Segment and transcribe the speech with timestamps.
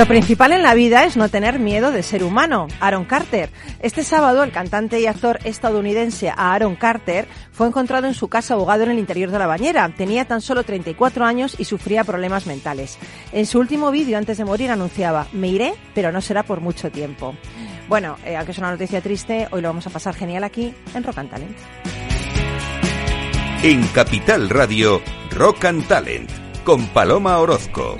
[0.00, 2.68] Lo principal en la vida es no tener miedo de ser humano.
[2.80, 3.50] Aaron Carter.
[3.80, 8.84] Este sábado, el cantante y actor estadounidense Aaron Carter fue encontrado en su casa ahogado
[8.84, 9.86] en el interior de la bañera.
[9.94, 12.96] Tenía tan solo 34 años y sufría problemas mentales.
[13.32, 16.90] En su último vídeo, antes de morir, anunciaba, me iré, pero no será por mucho
[16.90, 17.34] tiempo.
[17.86, 21.04] Bueno, eh, aunque es una noticia triste, hoy lo vamos a pasar genial aquí en
[21.04, 21.58] Rock and Talent.
[23.62, 26.30] En Capital Radio, Rock and Talent,
[26.64, 27.98] con Paloma Orozco.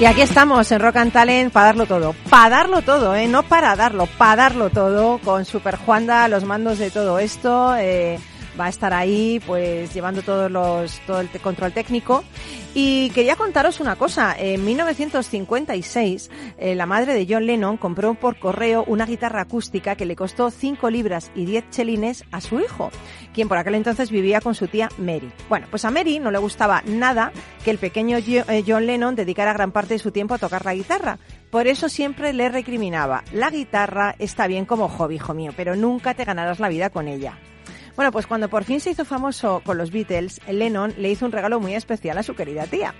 [0.00, 2.14] Y aquí estamos en Rock and Talent para darlo todo.
[2.28, 3.28] Para darlo todo, ¿eh?
[3.28, 5.18] No para darlo, para darlo todo.
[5.18, 7.76] Con Super Juanda, los mandos de todo esto.
[7.76, 8.18] Eh,
[8.58, 12.24] va a estar ahí, pues, llevando todos los, todo el control técnico.
[12.76, 14.34] Y quería contaros una cosa.
[14.36, 20.04] En 1956, eh, la madre de John Lennon compró por correo una guitarra acústica que
[20.04, 22.90] le costó 5 libras y 10 chelines a su hijo,
[23.32, 25.30] quien por aquel entonces vivía con su tía Mary.
[25.48, 27.30] Bueno, pues a Mary no le gustaba nada
[27.64, 30.74] que el pequeño eh, John Lennon dedicara gran parte de su tiempo a tocar la
[30.74, 31.20] guitarra.
[31.50, 36.14] Por eso siempre le recriminaba, la guitarra está bien como hobby, hijo mío, pero nunca
[36.14, 37.38] te ganarás la vida con ella.
[37.96, 41.32] Bueno, pues cuando por fin se hizo famoso con los Beatles, Lennon le hizo un
[41.32, 42.92] regalo muy especial a su querida tía.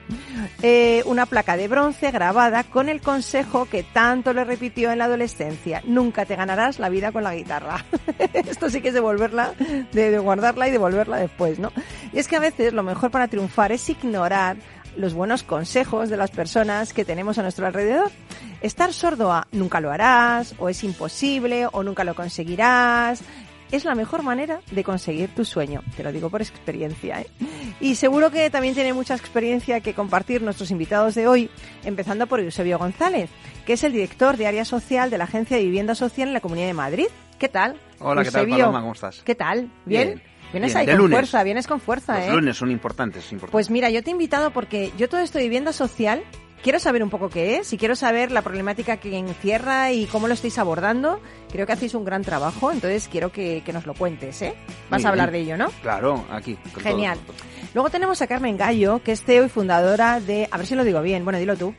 [0.62, 5.06] Eh, una placa de bronce grabada con el consejo que tanto le repitió en la
[5.06, 5.82] adolescencia.
[5.84, 7.84] Nunca te ganarás la vida con la guitarra.
[8.32, 9.54] Esto sí que es devolverla,
[9.92, 11.72] de, de guardarla y devolverla después, ¿no?
[12.12, 14.56] Y es que a veces lo mejor para triunfar es ignorar
[14.96, 18.10] los buenos consejos de las personas que tenemos a nuestro alrededor.
[18.60, 23.22] Estar sordo a nunca lo harás, o es imposible, o nunca lo conseguirás,
[23.70, 25.82] es la mejor manera de conseguir tu sueño.
[25.96, 27.20] Te lo digo por experiencia.
[27.20, 27.26] ¿eh?
[27.80, 31.50] Y seguro que también tiene mucha experiencia que compartir nuestros invitados de hoy,
[31.84, 33.30] empezando por Eusebio González,
[33.66, 36.40] que es el director de área social de la Agencia de Vivienda Social en la
[36.40, 37.06] Comunidad de Madrid.
[37.38, 37.78] ¿Qué tal?
[37.98, 38.80] Hola, ¿qué tal, Paloma?
[38.80, 39.22] ¿Cómo estás?
[39.24, 39.70] ¿Qué tal?
[39.84, 40.22] ¿Bien?
[40.52, 41.16] Vienes Bien, ahí con lunes.
[41.16, 42.32] fuerza, vienes con fuerza, Los ¿eh?
[42.32, 43.50] lunes son importantes, importantes.
[43.50, 46.22] Pues mira, yo te he invitado porque yo todo esto de vivienda social
[46.64, 50.26] quiero saber un poco qué es y quiero saber la problemática que encierra y cómo
[50.26, 51.20] lo estáis abordando.
[51.52, 54.54] Creo que hacéis un gran trabajo, entonces quiero que, que nos lo cuentes, ¿eh?
[54.90, 55.68] Vas Muy a hablar de ello, ¿no?
[55.82, 56.56] Claro, aquí.
[56.82, 57.18] Genial.
[57.18, 57.36] todo.
[57.74, 60.84] Luego tenemos a Carmen Gallo, que es CEO y fundadora de, a ver si lo
[60.84, 61.74] digo bien, bueno, dilo tú.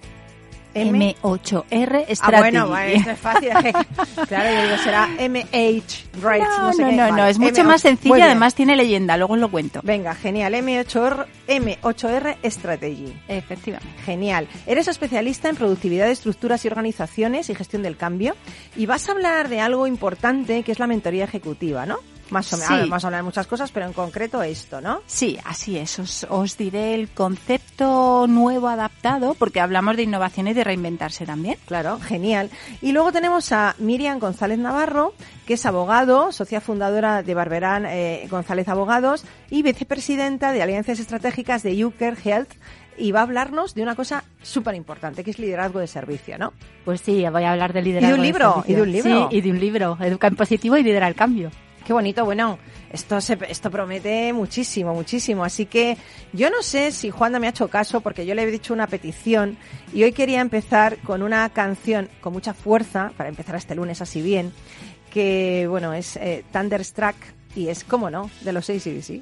[0.75, 2.40] M- M8R Ah, Strategy.
[2.41, 3.50] bueno, bueno, esto es fácil.
[4.28, 6.96] claro, yo digo, será MH, right, no, No, sé no, qué.
[6.96, 7.66] no, no, es mucho M8.
[7.66, 9.80] más sencilla, además tiene leyenda, luego os lo cuento.
[9.84, 13.13] Venga, genial, M8R, M8R Strategy.
[13.28, 14.02] Efectivamente.
[14.06, 14.47] Genial.
[14.68, 18.36] Eres especialista en productividad de estructuras y organizaciones y gestión del cambio.
[18.75, 21.97] Y vas a hablar de algo importante que es la mentoría ejecutiva, ¿no?
[22.30, 22.74] Más o menos.
[22.84, 22.90] Sí.
[22.90, 25.02] Vamos a hablar de muchas cosas, pero en concreto esto, ¿no?
[25.06, 26.00] Sí, así es.
[26.00, 31.58] Os, os diré el concepto nuevo adaptado, porque hablamos de innovación y de reinventarse también.
[31.66, 32.50] Claro, genial.
[32.81, 35.13] Y luego tenemos a Miriam González Navarro,
[35.46, 41.63] que es abogado, socia fundadora de Barberán eh, González Abogados y vicepresidenta de Alianzas Estratégicas
[41.63, 42.53] de Uker Health.
[42.97, 46.53] Y va a hablarnos de una cosa súper importante, que es liderazgo de servicio, ¿no?
[46.86, 48.07] Pues sí, voy a hablar de liderazgo.
[48.07, 49.30] Y de un libro, y de un libro.
[49.30, 49.97] Sí, y de un libro.
[50.00, 51.52] Educa en positivo y lidera el cambio.
[51.85, 52.57] Qué bonito, bueno,
[52.91, 55.44] esto se, esto promete muchísimo, muchísimo.
[55.44, 55.97] Así que
[56.34, 58.88] yo no sé si Juanda me ha hecho caso porque yo le he dicho una
[58.88, 59.56] petición
[59.94, 64.24] y hoy quería empezar con una canción con mucha fuerza, para empezar este lunes así
[64.24, 64.51] bien,
[65.12, 67.16] que bueno, es eh, Thunderstruck
[67.56, 69.09] y es, cómo no, de los ACDC.
[69.12, 69.22] Eh,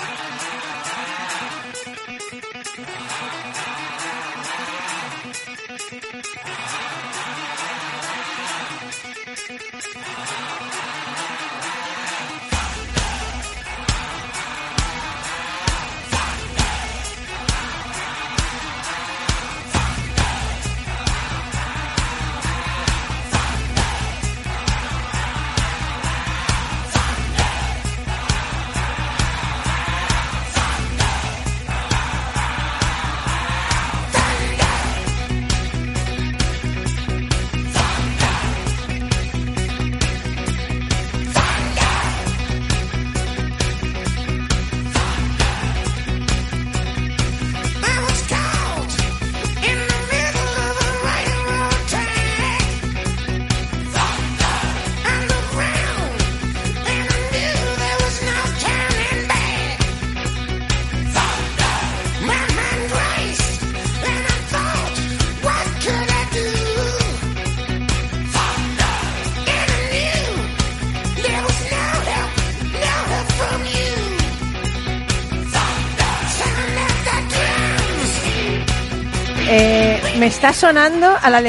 [80.21, 81.41] me está sonando a la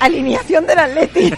[0.00, 1.32] alineación del Atleti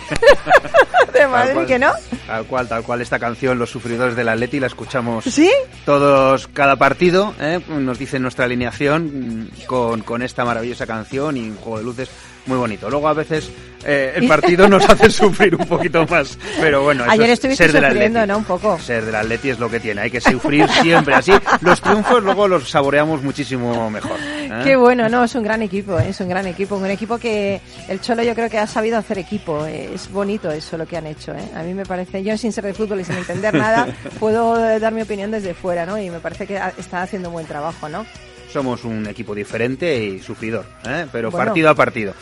[1.13, 1.93] de Madrid, ¿que no?
[2.31, 5.51] Tal cual, tal cual esta canción, Los Sufridores del Atleti, la escuchamos ¿Sí?
[5.85, 7.59] todos cada partido, ¿eh?
[7.69, 12.11] nos dice nuestra alineación mm, con, con esta maravillosa canción y un juego de luces
[12.47, 12.89] muy bonito.
[12.89, 13.51] Luego a veces
[13.85, 17.71] eh, el partido nos hace sufrir un poquito más, pero bueno, eso Ayer es ser
[17.71, 18.39] sufriendo, ¿no?
[18.39, 18.79] Un poco.
[18.79, 21.33] Ser del Atleti es lo que tiene, hay que sufrir siempre así.
[21.61, 24.19] Los triunfos luego los saboreamos muchísimo mejor.
[24.21, 24.51] ¿eh?
[24.65, 26.09] Qué bueno, no, es un gran equipo, ¿eh?
[26.11, 29.19] es un gran equipo, un equipo que el Cholo yo creo que ha sabido hacer
[29.19, 31.49] equipo, es bonito eso lo que han hecho, ¿eh?
[31.55, 34.93] A mí me parece, yo sin ser de fútbol y sin entender nada, puedo dar
[34.93, 35.99] mi opinión desde fuera, ¿no?
[35.99, 38.05] Y me parece que está haciendo un buen trabajo, ¿no?
[38.51, 41.07] somos un equipo diferente y sufridor, ¿eh?
[41.13, 42.15] pero partido a partido.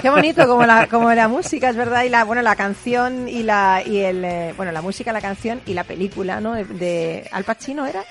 [0.00, 3.42] qué bonito como la como la música es verdad y la bueno la canción y
[3.42, 7.44] la y el eh, bueno la música la canción y la película no de, Al
[7.44, 8.04] Pacino era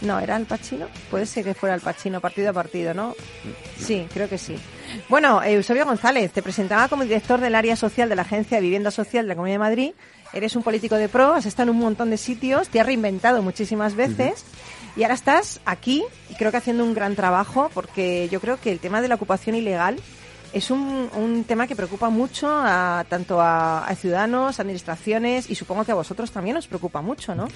[0.00, 3.14] no era Al Pacino puede ser que fuera Al Pacino partido a partido no
[3.76, 4.56] sí creo que sí
[5.08, 8.90] bueno Eusebio González te presentaba como director del área social de la agencia de vivienda
[8.90, 9.92] social de la Comunidad de Madrid
[10.32, 13.42] eres un político de pro has estado en un montón de sitios te has reinventado
[13.42, 14.44] muchísimas veces
[14.98, 18.72] y ahora estás aquí, y creo que haciendo un gran trabajo, porque yo creo que
[18.72, 19.96] el tema de la ocupación ilegal
[20.52, 25.92] es un, un tema que preocupa mucho a, tanto a, ciudadanos, administraciones y supongo que
[25.92, 27.46] a vosotros también os preocupa mucho, ¿no?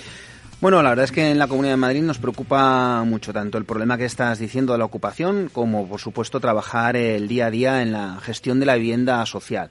[0.61, 3.65] Bueno, la verdad es que en la Comunidad de Madrid nos preocupa mucho tanto el
[3.65, 7.83] problema que estás diciendo de la ocupación como, por supuesto, trabajar el día a día
[7.83, 9.71] en la gestión de la vivienda social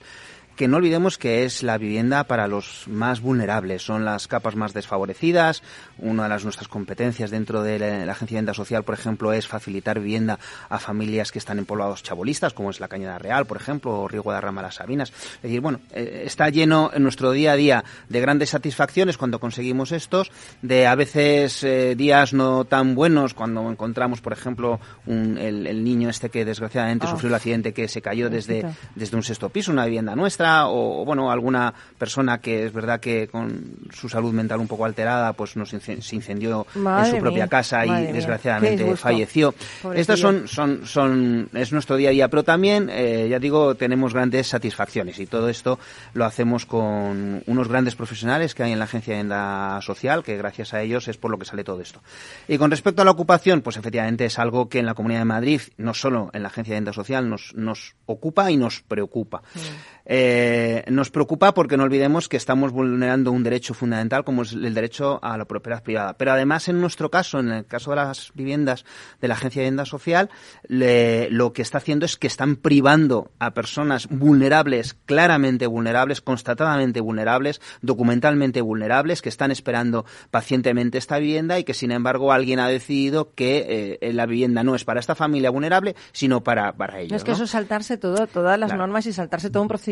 [0.56, 4.74] que no olvidemos que es la vivienda para los más vulnerables, son las capas más
[4.74, 5.64] desfavorecidas.
[5.98, 9.48] Una de las nuestras competencias dentro de la, Agencia de Vivienda Social, por ejemplo, es
[9.48, 10.40] facilitar vivienda
[10.70, 14.08] a familias que están en poblados chabolistas, como es la Cañada Real, por ejemplo, o
[14.08, 15.10] Río Guadarrama Las Sabinas.
[15.10, 19.40] Es decir, bueno, eh, está lleno en nuestro día a día de grandes satisfacciones cuando
[19.40, 20.32] conseguimos estos,
[20.62, 26.30] de a veces eh, días no tan buenos cuando encontramos, por ejemplo, el, niño este
[26.30, 27.12] que desgraciadamente ah.
[27.12, 28.66] sufrió el accidente que se cayó desde,
[28.96, 33.28] desde un sexto piso, una vivienda nuestra o, bueno, alguna persona que es verdad que
[33.28, 37.86] con su salud mental un poco alterada, pues nos se incendió en su propia casa
[37.86, 39.54] y desgraciadamente falleció.
[39.94, 44.14] Estas son, son, son, es nuestro día a día, pero también, eh, ya digo, tenemos
[44.14, 45.80] grandes satisfacciones y todo esto
[46.14, 50.38] lo hacemos con unos grandes profesionales que hay en la Agencia de Vivienda Social, que
[50.38, 52.02] gracias a ellos es por lo que sale todo esto.
[52.48, 55.26] Y con respecto a la ocupación, pues efectivamente es algo que en la Comunidad de
[55.26, 59.42] Madrid, no solo en la Agencia de Vivienda Social, nos, nos ocupa y nos preocupa.
[59.54, 59.60] Mm.
[60.06, 64.74] Eh, nos preocupa porque no olvidemos que estamos vulnerando un derecho fundamental como es el
[64.74, 66.14] derecho a la propiedad privada.
[66.18, 68.86] Pero además, en nuestro caso, en el caso de las viviendas
[69.20, 70.30] de la Agencia de Vivienda Social,
[70.68, 77.62] lo que está haciendo es que están privando a personas vulnerables, claramente vulnerables, constatadamente vulnerables,
[77.82, 83.34] documentalmente vulnerables, que están esperando pacientemente esta vivienda y que, sin embargo, alguien ha decidido
[83.34, 87.18] que eh, la vivienda no es para esta familia vulnerable, sino para, para ellos.
[87.18, 89.91] es que eso es saltarse todo, todas las normas y saltarse todo un procedimiento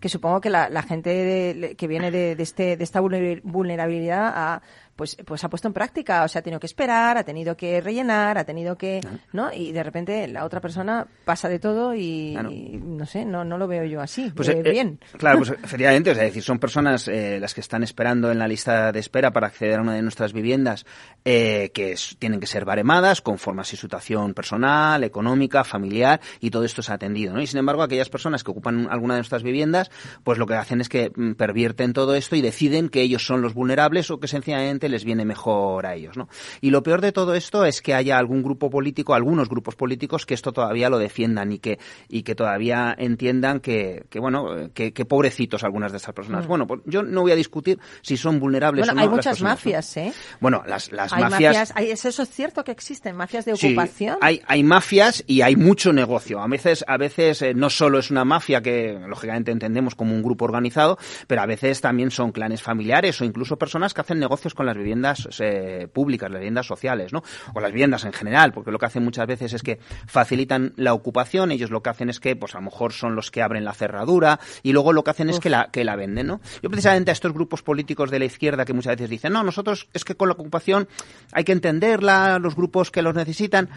[0.00, 4.62] que supongo que la, gente que viene de, este, de esta vulnerabilidad a
[4.96, 7.80] pues, pues ha puesto en práctica, o sea, ha tenido que esperar, ha tenido que
[7.80, 9.00] rellenar, ha tenido que,
[9.32, 9.52] ¿no?
[9.52, 12.36] Y de repente la otra persona pasa de todo y,
[12.82, 14.98] no sé, no, no lo veo yo así, pues, eh, bien.
[15.18, 18.90] claro, pues efectivamente, es decir, son personas eh, las que están esperando en la lista
[18.90, 20.86] de espera para acceder a una de nuestras viviendas
[21.24, 26.64] eh, que tienen que ser baremadas conforme a su situación personal, económica, familiar y todo
[26.64, 27.42] esto es atendido, ¿no?
[27.42, 29.90] Y sin embargo, aquellas personas que ocupan alguna de nuestras viviendas,
[30.24, 33.42] pues lo que hacen es que mm, pervierten todo esto y deciden que ellos son
[33.42, 36.16] los vulnerables o que sencillamente les viene mejor a ellos.
[36.16, 36.28] ¿no?
[36.60, 40.26] Y lo peor de todo esto es que haya algún grupo político, algunos grupos políticos
[40.26, 41.78] que esto todavía lo defiendan y que,
[42.08, 46.46] y que todavía entiendan que, que bueno, que, pobrecitos algunas de estas personas.
[46.46, 46.48] Mm.
[46.48, 49.00] Bueno, pues yo no voy a discutir si son vulnerables o no.
[49.00, 50.12] Hay muchas mafias, ¿eh?
[50.40, 51.72] Bueno, las, las hay mafias...
[51.76, 53.14] ¿Es eso cierto que existen?
[53.16, 54.18] ¿Mafias de ocupación?
[54.20, 56.40] hay, hay mafias y hay mucho negocio.
[56.40, 60.22] A veces, a veces eh, no solo es una mafia que lógicamente entendemos como un
[60.22, 64.54] grupo organizado, pero a veces también son clanes familiares o incluso personas que hacen negocios
[64.54, 67.22] con las viviendas eh, públicas, las viviendas sociales, ¿no?
[67.54, 70.94] O las viviendas en general, porque lo que hacen muchas veces es que facilitan la
[70.94, 73.64] ocupación, ellos lo que hacen es que, pues a lo mejor son los que abren
[73.64, 76.40] la cerradura y luego lo que hacen es que la, que la venden, ¿no?
[76.62, 79.88] Yo precisamente a estos grupos políticos de la izquierda que muchas veces dicen, no, nosotros
[79.92, 80.88] es que con la ocupación
[81.32, 83.68] hay que entenderla, los grupos que los necesitan,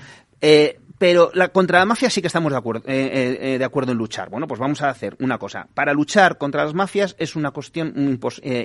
[0.41, 3.98] eh, pero la, contra la mafia sí que estamos de acuerdo, eh, de acuerdo en
[3.98, 4.29] luchar.
[4.29, 5.68] Bueno, pues vamos a hacer una cosa.
[5.74, 7.94] Para luchar contra las mafias es una cuestión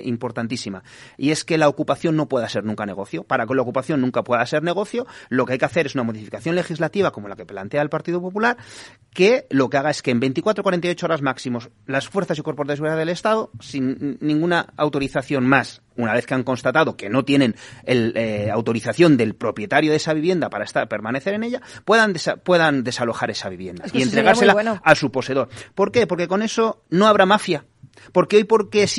[0.03, 0.83] importantísima.
[1.17, 3.23] Y es que la ocupación no no pueda ser nunca negocio.
[3.23, 6.03] Para que la ocupación nunca pueda ser negocio, lo que hay que hacer es una
[6.03, 8.57] modificación legislativa como la que plantea el Partido Popular,
[9.13, 12.67] que lo que haga es que en 24 48 horas máximos las fuerzas y cuerpos
[12.67, 17.23] de seguridad del Estado, sin ninguna autorización más, una vez que han constatado que no
[17.23, 22.13] tienen el, eh, autorización del propietario de esa vivienda para estar, permanecer en ella, puedan,
[22.43, 25.49] puedan desalojar esa vivienda y entregársela a su poseedor.
[25.75, 26.07] ¿Por qué?
[26.07, 27.65] Porque con eso no habrá mafia
[28.11, 28.45] por qué,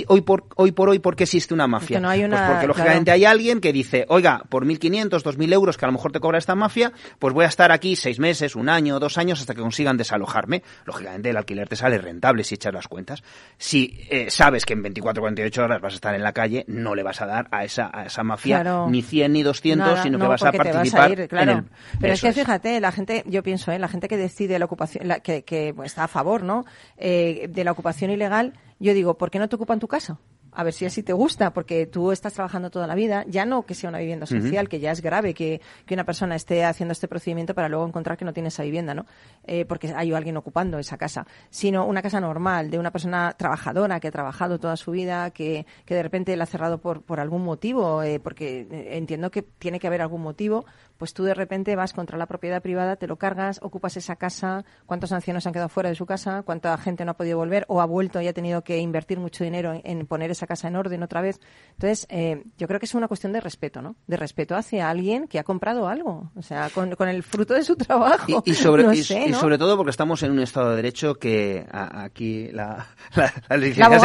[0.08, 2.00] hoy, por, hoy por hoy, ¿por qué existe una mafia?
[2.00, 5.84] Porque, no pues porque lógicamente hay alguien que dice, oiga, por 1.500, 2.000 euros que
[5.84, 8.68] a lo mejor te cobra esta mafia, pues voy a estar aquí seis meses, un
[8.68, 10.62] año, dos años hasta que consigan desalojarme.
[10.84, 13.22] Lógicamente el alquiler te sale rentable si echas las cuentas.
[13.58, 16.94] Si eh, sabes que en 24 48 horas vas a estar en la calle, no
[16.94, 20.26] le vas a dar a esa, a esa mafia ni 100 ni 200, sino que
[20.26, 21.28] vas a participar.
[21.28, 21.64] claro.
[22.00, 23.78] Pero es que fíjate, la gente, yo pienso, ¿eh?
[23.78, 26.64] la gente que decide la ocupación, que, que está a favor ¿no?
[26.96, 30.18] Eh, de la ocupación ilegal, yo digo, ¿por qué no te ocupan tu casa?
[30.56, 33.66] a ver si así te gusta, porque tú estás trabajando toda la vida, ya no
[33.66, 36.92] que sea una vivienda social, que ya es grave que, que, una persona esté haciendo
[36.92, 39.04] este procedimiento para luego encontrar que no tiene esa vivienda, ¿no?
[39.44, 44.00] Eh, porque hay alguien ocupando esa casa, sino una casa normal, de una persona trabajadora
[44.00, 47.20] que ha trabajado toda su vida, que, que de repente la ha cerrado por, por
[47.20, 50.64] algún motivo, eh, porque eh, entiendo que tiene que haber algún motivo,
[50.98, 54.64] pues tú de repente vas contra la propiedad privada, te lo cargas, ocupas esa casa,
[54.86, 57.80] cuántos ancianos han quedado fuera de su casa, cuánta gente no ha podido volver o
[57.80, 61.02] ha vuelto y ha tenido que invertir mucho dinero en poner esa casa en orden
[61.02, 61.40] otra vez.
[61.72, 63.96] Entonces, eh, yo creo que es una cuestión de respeto, ¿no?
[64.06, 67.76] De respeto hacia alguien que ha comprado algo, o sea, con, el fruto de su
[67.76, 68.42] trabajo.
[68.44, 69.02] Y, sobre,
[69.34, 74.02] sobre todo porque estamos en un Estado de Derecho que aquí la, las licenciadas,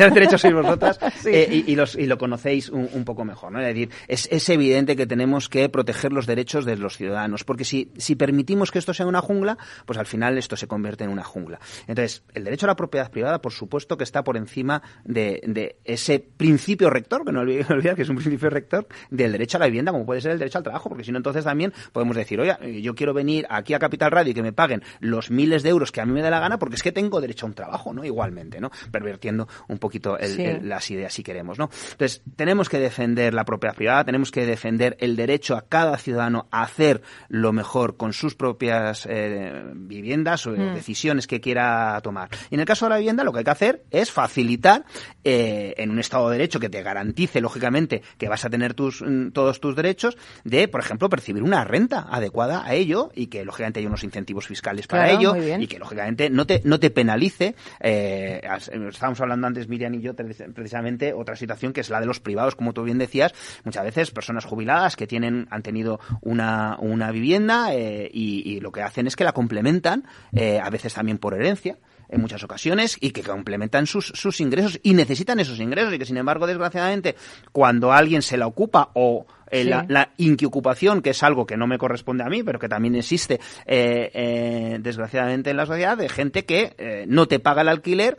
[0.00, 3.60] en, Derecho sois vosotras eh, y, los, y lo conocéis un, poco mejor, ¿no?
[3.60, 7.64] Es decir, es, es evidente que tenemos que proteger los derechos de los ciudadanos, porque
[7.64, 11.10] si, si permitimos que esto sea una jungla, pues al final esto se convierte en
[11.10, 11.58] una jungla.
[11.86, 15.76] Entonces, el derecho a la propiedad privada, por supuesto que está por encima de, de
[15.84, 19.66] ese principio rector, que no olvidar que es un principio rector, del derecho a la
[19.66, 22.40] vivienda, como puede ser el derecho al trabajo, porque si no, entonces también podemos decir,
[22.40, 25.70] oye, yo quiero venir aquí a Capital Radio y que me paguen los miles de
[25.70, 27.54] euros que a mí me da la gana, porque es que tengo derecho a un
[27.54, 28.04] trabajo, ¿no?
[28.04, 28.70] Igualmente, ¿no?
[28.90, 30.16] Pervertiendo un poquito
[30.62, 31.70] las ideas si queremos, ¿no?
[31.92, 36.46] Entonces, tenemos que defender la propiedad privada, tenemos que defender el derecho a cada ciudadano
[36.50, 40.74] a hacer lo mejor con sus propias eh, viviendas o mm.
[40.74, 42.28] decisiones que quiera tomar.
[42.50, 44.84] Y en el caso de la vivienda, lo que hay que hacer es facilitar
[45.24, 49.02] eh, en un Estado de Derecho que te garantice, lógicamente, que vas a tener tus,
[49.02, 53.44] mm, todos tus derechos, de, por ejemplo, percibir una renta adecuada a ello y que,
[53.44, 57.54] lógicamente, hay unos incentivos fiscales para ello y que, lógicamente, no te, no te penalice.
[57.80, 58.40] Eh,
[58.88, 62.54] estábamos hablando antes, Miriam y yo, precisamente, otra situación que es la de los privados,
[62.54, 65.77] como tú bien decías, muchas veces personas jubiladas que tienen, han tenido
[66.20, 70.94] una, una vivienda eh, y, lo que hacen es que la complementan, eh, a veces
[70.94, 71.78] también por herencia,
[72.10, 76.06] en muchas ocasiones y que complementan sus, sus ingresos y necesitan esos ingresos y que
[76.06, 77.16] sin embargo desgraciadamente
[77.52, 81.66] cuando alguien se la ocupa o eh, la, la, inquiocupación, que es algo que no
[81.66, 86.44] me corresponde a mí, pero que también existe eh, desgraciadamente en la sociedad, de gente
[86.44, 88.18] que no te paga el alquiler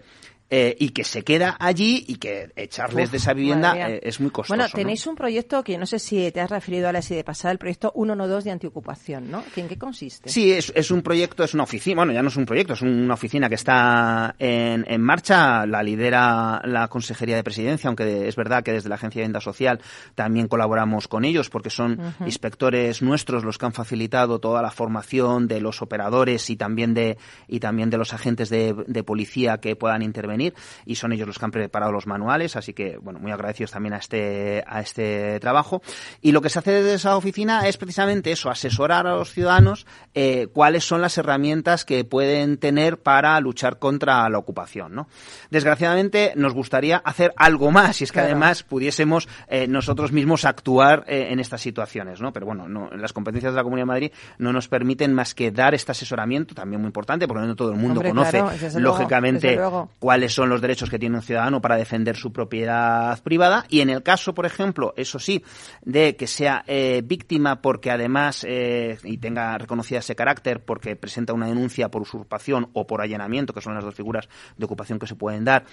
[0.52, 4.32] eh, y que se queda allí y que echarles de esa vivienda eh, es muy
[4.32, 4.58] costoso.
[4.58, 7.24] Bueno, tenéis un proyecto que no sé si te has referido a la así de
[7.24, 9.44] pasada, el proyecto 112 de antiocupación, ¿no?
[9.56, 10.28] ¿En qué consiste?
[10.28, 12.82] Sí, es, es un proyecto, es una oficina, bueno, ya no es un proyecto, es
[12.82, 18.36] una oficina que está en, en marcha, la lidera la Consejería de Presidencia, aunque es
[18.36, 19.80] verdad que desde la Agencia de Venta Social
[20.16, 25.48] también colaboramos con ellos porque son inspectores nuestros los que han facilitado toda la formación
[25.48, 29.76] de los operadores y también de, y también de los agentes de, de policía que
[29.76, 30.39] puedan intervenir
[30.86, 33.94] y son ellos los que han preparado los manuales, así que, bueno, muy agradecidos también
[33.94, 35.82] a este, a este trabajo.
[36.22, 39.86] Y lo que se hace desde esa oficina es precisamente eso, asesorar a los ciudadanos
[40.14, 45.08] eh, cuáles son las herramientas que pueden tener para luchar contra la ocupación, ¿no?
[45.50, 51.04] Desgraciadamente nos gustaría hacer algo más y es que además pudiésemos eh, nosotros mismos actuar
[51.08, 52.34] eh, en estas situaciones, ¿no?
[52.34, 55.52] Pero bueno, no, las competencias de la Comunidad de Madrid no nos permiten más que
[55.52, 58.44] dar este asesoramiento, también muy importante, porque no todo el mundo conoce,
[58.78, 59.60] lógicamente,
[60.00, 63.66] cuáles son los derechos que tiene un ciudadano para defender su propiedad privada.
[63.70, 65.44] Y en el caso, por ejemplo, eso sí,
[65.84, 71.34] de que sea eh, víctima porque además eh, y tenga reconocida ese carácter porque presenta
[71.34, 75.08] una denuncia por usurpación o por allanamiento, que son las dos figuras de ocupación que
[75.08, 75.66] se pueden dar,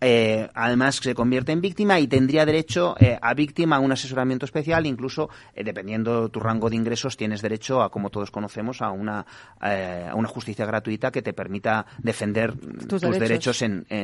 [0.00, 4.86] eh, además se convierte en víctima y tendría derecho a víctima a un asesoramiento especial,
[4.86, 9.26] incluso dependiendo de tu rango de ingresos tienes derecho a, como todos conocemos, a una,
[9.60, 12.54] a una justicia gratuita que te permita defender
[12.88, 14.03] tus, derechos, en en,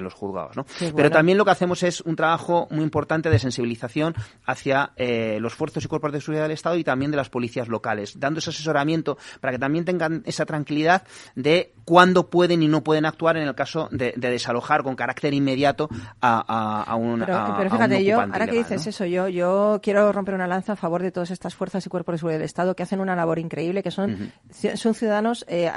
[0.00, 0.56] los juzgados.
[0.56, 0.66] ¿no?
[0.94, 5.54] Pero también lo que hacemos es un trabajo muy importante de sensibilización hacia eh, los
[5.54, 8.50] fuerzas y cuerpos de seguridad del Estado y también de las policías locales, dando ese
[8.50, 11.02] asesoramiento para que también tengan esa tranquilidad
[11.34, 15.88] de cuándo pueden y no pueden actuar en el caso de, desalojar con carácter inmediato
[16.20, 20.34] a, a, un Pero, pero fíjate, yo, ahora que dices eso, yo, yo quiero romper
[20.34, 22.82] una lanza a favor de todas estas fuerzas y cuerpos de seguridad del Estado que
[22.82, 25.70] hacen una labor increíble, que son, son ciudadanos eh,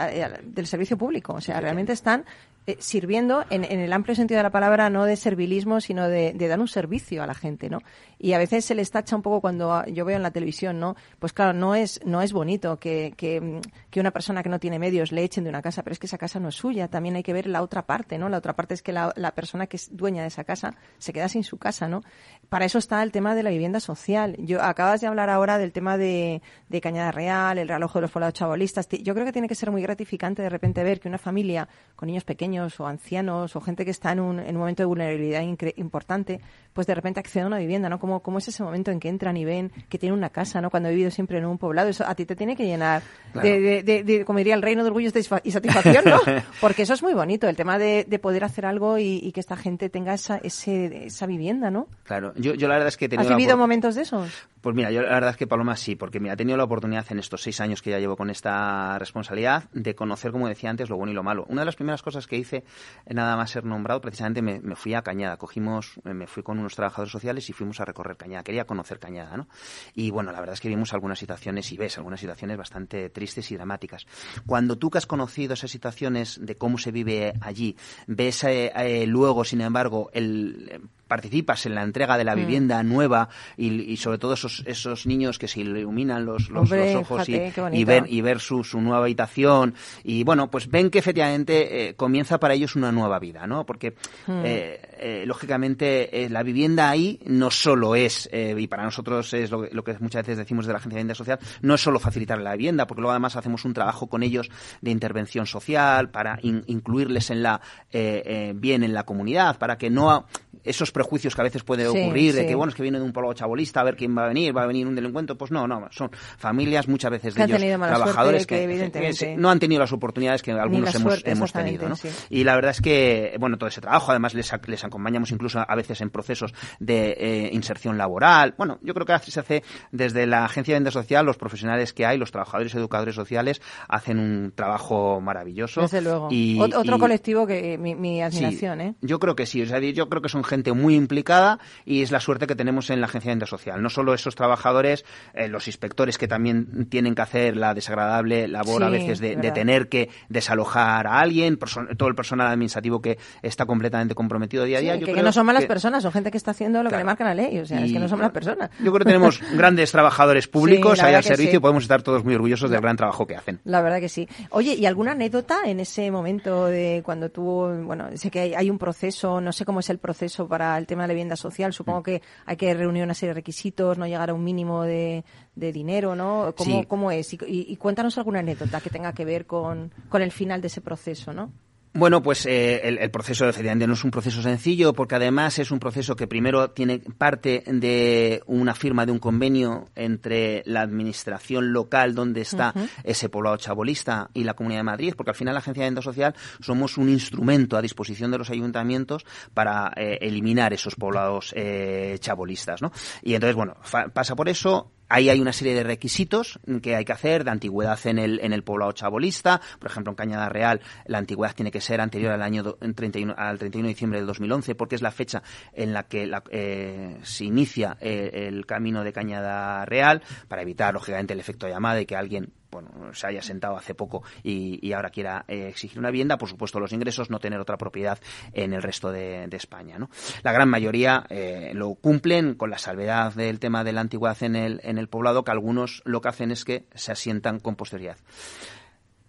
[0.43, 1.33] del servicio público.
[1.33, 2.25] O sea, realmente están
[2.67, 6.59] eh, sirviendo en, el amplio sentido de la palabra, no de servilismo, sino de, dar
[6.59, 7.79] un servicio a la gente, ¿no?
[8.23, 10.95] Y a veces se les tacha un poco cuando yo veo en la televisión, ¿no?
[11.17, 15.11] Pues claro, no es, no es bonito que, que, una persona que no tiene medios
[15.11, 16.87] le echen de una casa, pero es que esa casa no es suya.
[16.87, 18.29] También hay que ver la otra parte, ¿no?
[18.29, 21.13] La otra parte es que la, la persona que es dueña de esa casa se
[21.13, 22.03] queda sin su casa, ¿no?
[22.47, 24.35] Para eso está el tema de la vivienda social.
[24.37, 28.11] Yo acabas de hablar ahora del tema de, de Cañada Real, el reloj de los
[28.11, 28.87] poblados chabolistas.
[28.87, 32.05] Yo creo que tiene que ser muy gratificante de repente ver que una familia con
[32.05, 35.41] niños pequeños o ancianos o gente que está en un, en un momento de vulnerabilidad
[35.77, 36.39] importante,
[36.73, 37.99] pues de repente accede a una vivienda, ¿no?
[38.11, 40.69] ¿Cómo, ¿Cómo es ese momento en que entran y ven que tienen una casa, ¿no?
[40.69, 43.01] Cuando he vivido siempre en un poblado, eso a ti te tiene que llenar
[43.33, 45.07] de, de, como diría el reino de orgullo
[45.43, 46.19] y satisfacción, ¿no?
[46.61, 49.89] Porque eso es muy bonito, el tema de, poder hacer algo y, que esta gente
[49.89, 51.87] tenga esa, ese, esa vivienda, ¿no?
[52.03, 53.29] Claro, yo, yo la verdad es que he tenido...
[53.29, 54.49] ¿Has vivido momentos de esos?
[54.59, 57.05] Pues mira, yo la verdad es que Paloma sí, porque me ha tenido la oportunidad
[57.09, 60.89] en estos seis años que ya llevo con esta responsabilidad de conocer, como decía antes,
[60.89, 61.45] lo bueno y lo malo.
[61.47, 62.63] Una de las primeras cosas que hice,
[63.07, 65.37] nada más ser nombrado, precisamente me, me fui a Cañada.
[65.37, 68.43] Cogimos, me fui con unos trabajadores sociales y fuimos a recorrer Cañada.
[68.43, 69.47] Quería conocer Cañada, ¿no?
[69.95, 73.51] Y bueno, la verdad es que vimos algunas situaciones y ves algunas situaciones bastante tristes
[73.51, 74.05] y dramáticas.
[74.45, 77.75] Cuando tú que has conocido esas situaciones de cómo se vive allí,
[78.07, 80.81] ves eh, eh, luego, sin embargo, el
[81.11, 82.39] participas en la entrega de la mm.
[82.39, 83.27] vivienda nueva
[83.57, 88.21] y, sobre todo esos, esos niños que se iluminan los, los, ojos y, ver, y
[88.21, 89.73] ver su, su, nueva habitación
[90.05, 93.65] y bueno, pues ven que efectivamente eh, comienza para ellos una nueva vida, ¿no?
[93.65, 93.91] Porque
[94.25, 94.41] mm.
[94.45, 99.97] eh, eh, lógicamente la vivienda ahí no solo es, y para nosotros es lo, que
[99.99, 102.87] muchas veces decimos de la Agencia de Vivienda Social, no es solo facilitar la vivienda,
[102.87, 104.49] porque luego además hacemos un trabajo con ellos
[104.81, 110.25] de intervención social para incluirles en la bien en la comunidad, para que no
[110.63, 113.13] esos prejuicios que a veces puede ocurrir, de que bueno, es que viene de un
[113.13, 115.67] pueblo chabolista, a ver quién va a venir, va a venir un delincuente, pues no,
[115.67, 120.51] no, son familias muchas veces de ellos, trabajadores que, no han tenido las oportunidades que
[120.51, 121.89] algunos hemos, hemos tenido.
[121.89, 121.95] ¿no?
[122.29, 125.75] Y la verdad es que, bueno, todo ese trabajo, además les, les acompañamos incluso a
[125.75, 128.53] veces en procesos de eh, inserción laboral.
[128.57, 132.05] Bueno, yo creo que se hace desde la Agencia de Venta Social, los profesionales que
[132.05, 135.81] hay, los trabajadores educadores sociales, hacen un trabajo maravilloso.
[135.81, 136.27] Desde luego.
[136.29, 138.95] Y, Otro colectivo que mi, admiración, ¿eh?
[139.01, 142.11] Yo creo que sí, o sea, yo creo que son gente muy implicada y es
[142.11, 143.81] la suerte que tenemos en la Agencia de Venta Social.
[143.81, 148.83] No solo esos trabajadores, eh, los inspectores que también tienen que hacer la desagradable labor
[148.83, 151.57] a veces de, tener que desalojar a alguien,
[151.97, 154.99] todo el personal administrativo que está completamente comprometido día a día.
[154.99, 157.33] que, no son malas personas, son gente que está haciendo lo que le marca la
[157.33, 158.69] ley, o sea, es que no son malas personas.
[158.79, 162.35] Yo creo que tenemos grandes trabajadores públicos ahí al servicio y podemos estar todos muy
[162.35, 163.59] orgullosos del gran trabajo que hacen.
[163.63, 164.27] La verdad que sí.
[164.49, 168.69] Oye, ¿y alguna anécdota en ese momento de cuando tú, bueno, sé que hay, hay
[168.69, 171.73] un proceso, no sé cómo es el proceso para el tema de la vivienda social.
[171.73, 172.03] Supongo mm.
[172.03, 175.23] que hay que reunir una serie de requisitos, no llegar a un mínimo de,
[175.55, 176.53] de dinero, ¿no?
[176.57, 177.33] ¿Cómo, cómo es?
[177.33, 180.81] Y, y, cuéntanos alguna anécdota que tenga que ver con, con el final de ese
[180.81, 181.51] proceso, ¿no?
[181.93, 185.71] Bueno, pues eh, el, el, proceso efectivamente no es un proceso sencillo porque además es
[185.71, 191.73] un proceso que primero tiene parte de una firma de un convenio entre la administración
[191.73, 192.73] local donde está
[193.03, 196.01] ese poblado chabolista y la Comunidad de Madrid, porque al final la Agencia de Venta
[196.01, 202.15] Social somos un instrumento a disposición de los ayuntamientos para eh, eliminar esos poblados eh,
[202.21, 202.93] chabolistas, ¿no?
[203.21, 203.75] Y entonces, bueno,
[204.13, 207.99] pasa por eso, Ahí hay una serie de requisitos que hay que hacer de antigüedad
[208.05, 209.59] en el, en el poblado chabolista.
[209.77, 213.59] Por ejemplo, en Cañada Real la antigüedad tiene que ser anterior al año 31, al
[213.59, 215.43] 31 de diciembre de 2011 porque es la fecha
[215.73, 221.33] en la que eh, se inicia eh, el camino de Cañada Real para evitar, lógicamente,
[221.33, 225.45] el efecto llamada y que alguien bueno, se haya sentado hace poco y, ahora quiera
[225.47, 228.19] eh, exigir una vivienda, por supuesto los ingresos, no tener otra propiedad
[228.53, 229.99] en el resto de, España.
[229.99, 230.09] ¿no?
[230.43, 234.55] La gran mayoría eh, lo cumplen con la salvedad del tema de la antigüedad en
[234.55, 238.17] el, en el poblado, que algunos lo que hacen es que se asientan con posterioridad.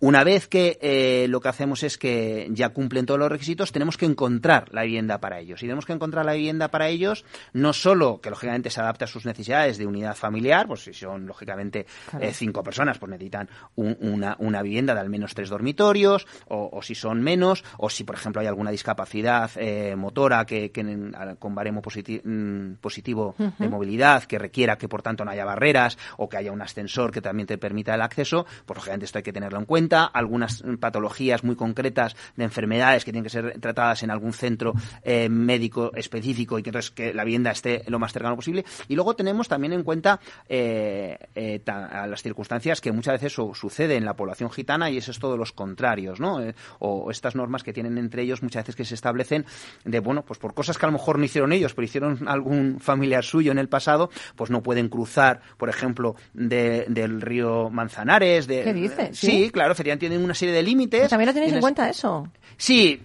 [0.03, 3.97] Una vez que eh, lo que hacemos es que ya cumplen todos los requisitos, tenemos
[3.97, 5.63] que encontrar la vivienda para ellos.
[5.63, 9.07] Y tenemos que encontrar la vivienda para ellos, no solo que lógicamente se adapte a
[9.07, 11.87] sus necesidades de unidad familiar, pues si son lógicamente
[12.21, 16.97] eh, cinco personas, pues necesitan una, una, vivienda de al menos tres dormitorios, o, si
[16.97, 20.73] son menos, o si por ejemplo hay alguna discapacidad eh, motora que,
[21.39, 26.29] con baremo mm, positivo de movilidad que requiera que por tanto no haya barreras o
[26.29, 29.33] que haya un ascensor que también te permita el acceso, pues lógicamente esto hay que
[29.33, 34.03] tenerlo en cuenta cuenta, algunas patologías muy concretas de enfermedades que tienen que ser tratadas
[34.03, 38.13] en algún centro eh, médico específico y que entonces que la vivienda esté lo más
[38.13, 38.65] cercano posible.
[38.89, 44.05] Y luego tenemos también en cuenta eh, eh, las circunstancias que muchas veces sucede en
[44.05, 46.41] la población gitana y eso es todo los contrarios, ¿no?
[46.79, 49.45] o estas normas que tienen entre ellos muchas veces que se establecen
[49.85, 52.81] de, bueno, pues por cosas que a lo mejor no hicieron ellos, pero hicieron algún
[52.81, 58.47] familiar suyo en el pasado, pues no pueden cruzar, por ejemplo, del río Manzanares.
[58.47, 59.19] De, ¿Qué dices?
[59.19, 61.09] Sí, claro, efectivamente tienen una serie de límites.
[61.09, 62.29] También lo tenéis en cuenta eso.
[62.63, 63.03] Sí,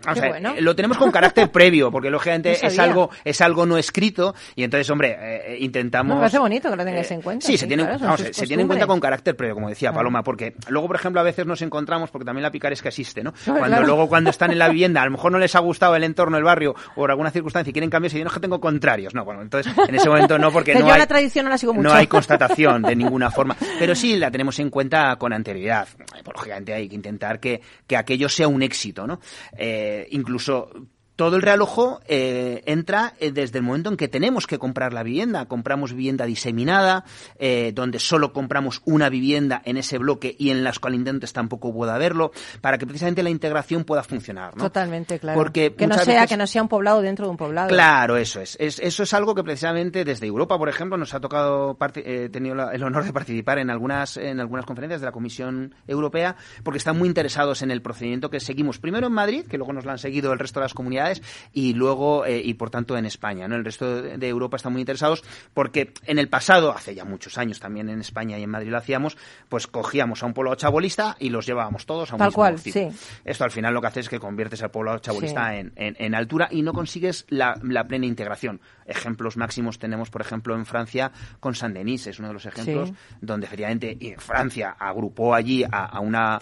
[0.60, 4.88] lo tenemos con carácter previo, porque lógicamente es algo es algo no escrito y entonces,
[4.91, 6.13] hombre, eh, eh, intentamos...
[6.13, 7.48] Me parece bonito que lo tengáis en cuenta.
[7.48, 7.88] Sí, se, tiene,
[8.34, 11.24] se, tiene en cuenta con carácter previo, como decía Paloma, porque luego, por ejemplo, a
[11.24, 13.34] veces nos encontramos, porque también la picaresca existe, ¿no?
[13.46, 16.04] Cuando luego cuando están en la vivienda, a lo mejor no les ha gustado el
[16.04, 18.62] entorno, el barrio, o por alguna circunstancia y quieren cambiarse, y no es que tengo
[18.62, 19.15] contrarios.
[19.15, 21.74] No, bueno, entonces en ese momento no, porque no, hay, la tradición no, la sigo
[21.74, 21.89] mucho.
[21.89, 23.58] no hay constatación de ninguna forma.
[23.80, 25.88] Pero sí la tenemos en cuenta con anterioridad.
[26.24, 29.20] Lógicamente hay que intentar que, que aquello sea un éxito, ¿no?
[29.55, 30.69] Eh, incluso
[31.17, 35.01] todo el realojo eh, entra eh, desde el momento en que tenemos que comprar la
[35.01, 35.47] vivienda.
[35.47, 37.03] Compramos vivienda diseminada,
[37.39, 41.95] eh, donde solo compramos una vivienda en ese bloque y en las colindantes tampoco pueda
[41.95, 44.56] haberlo, para que precisamente la integración pueda funcionar.
[44.56, 44.63] ¿no?
[44.63, 45.39] Totalmente, claro.
[45.39, 47.69] Porque que no sea que no sea un poblado dentro de un poblado.
[47.69, 48.56] Claro, eso es.
[48.60, 52.84] eso es algo que precisamente desde Europa, por ejemplo, nos ha tocado he tenido el
[52.84, 57.08] honor de participar en algunas en algunas conferencias de la Comisión Europea, porque están muy
[57.08, 60.32] interesados en el procedimiento que seguimos primero en Madrid, que luego nos lo han seguido
[60.32, 61.07] el resto de las comunidades
[61.54, 63.48] y luego, eh, y por tanto en España.
[63.48, 63.56] ¿no?
[63.56, 67.60] El resto de, Europa están muy interesados porque en el pasado, hace ya muchos años
[67.60, 69.17] también en España y en Madrid lo hacíamos,
[69.50, 72.60] pues cogíamos a un pueblo chabolista y los llevábamos todos a un Tal mismo cual,
[72.60, 72.89] sí.
[73.24, 76.48] Esto al final lo que hace es que conviertes al pueblo chabolista en, en, altura
[76.52, 78.60] y no consigues la, la plena integración.
[78.86, 82.91] Ejemplos máximos tenemos, por ejemplo, en Francia con Saint Denis, es uno de los ejemplos
[83.22, 86.39] donde efectivamente Francia agrupó allí a, una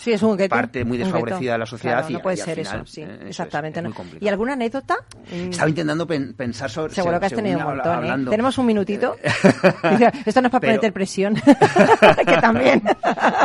[0.49, 2.05] parte muy desfavorecida de la sociedad.
[2.09, 3.81] y, no puede ser eso, sí, eh, exactamente.
[4.19, 4.97] ¿Y alguna anécdota?
[5.31, 6.93] Estaba intentando pensar sobre...
[6.93, 8.29] Seguro que has tenido un montón, ¿eh?
[8.29, 9.15] Tenemos un minutito.
[10.25, 11.35] Esto no es para ponerte presión,
[12.25, 12.81] que también.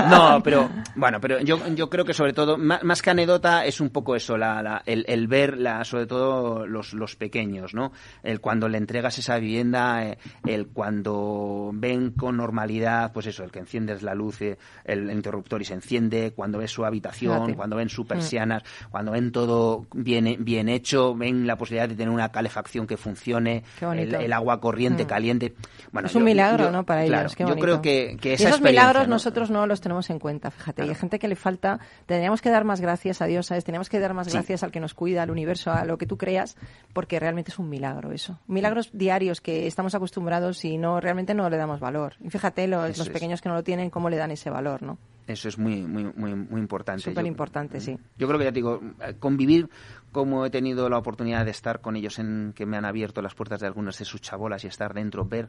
[0.09, 3.91] no, pero bueno, pero yo, yo creo que sobre todo, más, que anécdota, es un
[3.91, 7.93] poco eso, la, el, el, ver la, sobre todo los, los pequeños, ¿no?
[8.23, 13.51] El cuando le entregas esa vivienda, eh, el cuando ven con normalidad, pues eso, el
[13.51, 17.77] que enciendes la luz, eh, el interruptor y se enciende, cuando ves su habitación, cuando
[17.77, 18.09] ven sus mm.
[18.09, 22.97] persianas, cuando ven todo bien, bien hecho, ven la posibilidad de tener una calefacción que
[22.97, 25.07] funcione, el, agua corriente, mm.
[25.07, 25.55] caliente.
[25.93, 26.85] Bueno, es un milagro, ¿no?
[26.85, 27.35] Para ellos.
[27.37, 30.85] yo creo que, que esos milagros nosotros no los tenemos en cuenta, fíjate.
[30.85, 33.65] Y hay gente que le falta, tendríamos que dar más gracias a Dios, ¿sabes?
[33.65, 36.17] Teníamos que dar más gracias al que nos cuida, al universo, a lo que tú
[36.17, 36.57] creas,
[36.93, 38.39] porque realmente es un milagro eso.
[38.47, 42.15] Milagro diarios que estamos acostumbrados y no realmente no le damos valor.
[42.21, 44.99] Y fíjate los, los pequeños que no lo tienen, cómo le dan ese valor, ¿no?
[45.31, 47.03] Eso es muy, muy, muy, muy importante.
[47.03, 47.97] Súper importante, sí.
[48.19, 48.81] Yo creo que ya digo,
[49.19, 49.69] convivir
[50.13, 53.35] como he tenido la oportunidad de estar con ellos en que me han abierto las
[53.35, 55.49] puertas de algunas de sus chabolas y estar dentro, ver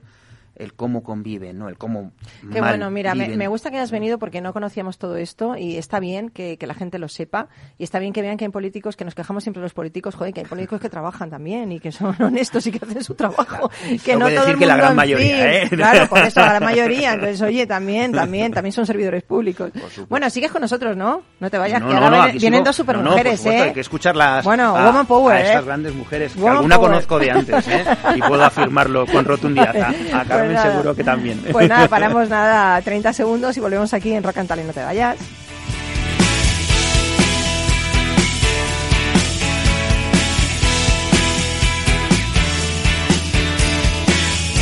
[0.56, 1.70] el cómo conviven, ¿no?
[1.70, 2.12] El cómo
[2.52, 6.00] Qué bueno, mira, me, gusta que hayas venido porque no conocíamos todo esto y está
[6.00, 9.04] bien que, la gente lo sepa y está bien que vean que hay políticos, que
[9.04, 12.16] nos quejamos siempre los políticos, joder, que hay políticos que trabajan también y que son
[12.22, 13.72] honestos y que hacen su trabajo.
[14.06, 15.70] que no, todo decir que la gran mayoría, ¿eh?
[15.82, 17.14] Claro, por eso la gran mayoría.
[17.14, 19.72] Entonces, oye, también, también, también son servidores públicos.
[20.10, 21.24] Bueno, sigues con nosotros, ¿no?
[21.40, 23.62] No te vayas, que ahora vienen dos supermujeres, ¿eh?
[23.62, 24.46] Hay que escucharlas.
[24.46, 25.66] Bueno, Woman Power, a esas ¿eh?
[25.66, 27.86] grandes mujeres, que alguna conozco de antes, ¿eh?
[28.16, 29.76] Y puedo afirmarlo con rotundidad.
[30.14, 31.42] A, Carmen pues seguro que también.
[31.52, 34.68] Pues nada, paramos nada, 30 segundos y volvemos aquí en Rock and Talent.
[34.68, 35.18] No te vayas.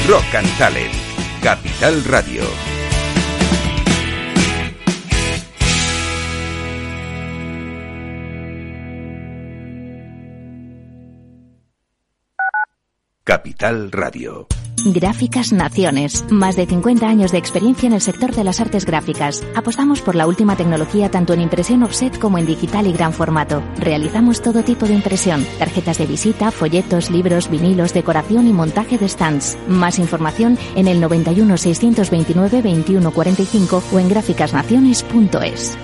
[0.07, 0.93] Rock and Talent,
[1.43, 2.68] Capital Radio.
[13.29, 14.47] Capital Radio.
[14.83, 16.25] Gráficas Naciones.
[16.31, 19.43] Más de 50 años de experiencia en el sector de las artes gráficas.
[19.55, 23.61] Apostamos por la última tecnología tanto en impresión offset como en digital y gran formato.
[23.77, 25.45] Realizamos todo tipo de impresión.
[25.59, 29.59] Tarjetas de visita, folletos, libros, vinilos, decoración y montaje de stands.
[29.67, 35.77] Más información en el 91 629 2145 o en gráficasnaciones.es.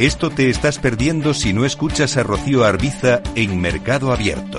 [0.00, 4.58] Esto te estás perdiendo si no escuchas a Rocío Arbiza en Mercado Abierto.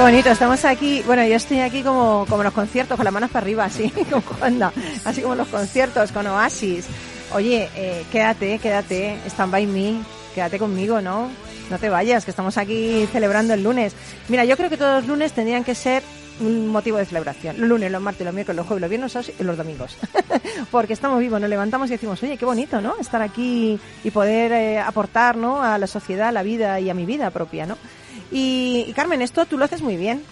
[0.00, 1.02] Bonito, estamos aquí.
[1.04, 4.22] Bueno, yo estoy aquí como, como los conciertos, con las manos para arriba, así, con
[4.22, 4.72] Juanda.
[5.04, 6.86] Así como los conciertos, con Oasis.
[7.32, 10.00] Oye, eh, quédate, quédate, stand by me,
[10.34, 11.28] quédate conmigo, ¿no?
[11.70, 13.94] No te vayas, que estamos aquí celebrando el lunes.
[14.28, 16.02] Mira, yo creo que todos los lunes tendrían que ser
[16.40, 17.60] un motivo de celebración.
[17.60, 19.96] Los lunes, los martes, los miércoles, los jueves, los viernes y los domingos.
[20.70, 22.96] Porque estamos vivos, nos levantamos y decimos, oye, qué bonito, ¿no?
[22.98, 25.62] Estar aquí y poder eh, aportar, ¿no?
[25.62, 27.76] A la sociedad, a la vida y a mi vida propia, ¿no?
[28.30, 30.22] Y, y, Carmen, esto tú lo haces muy bien.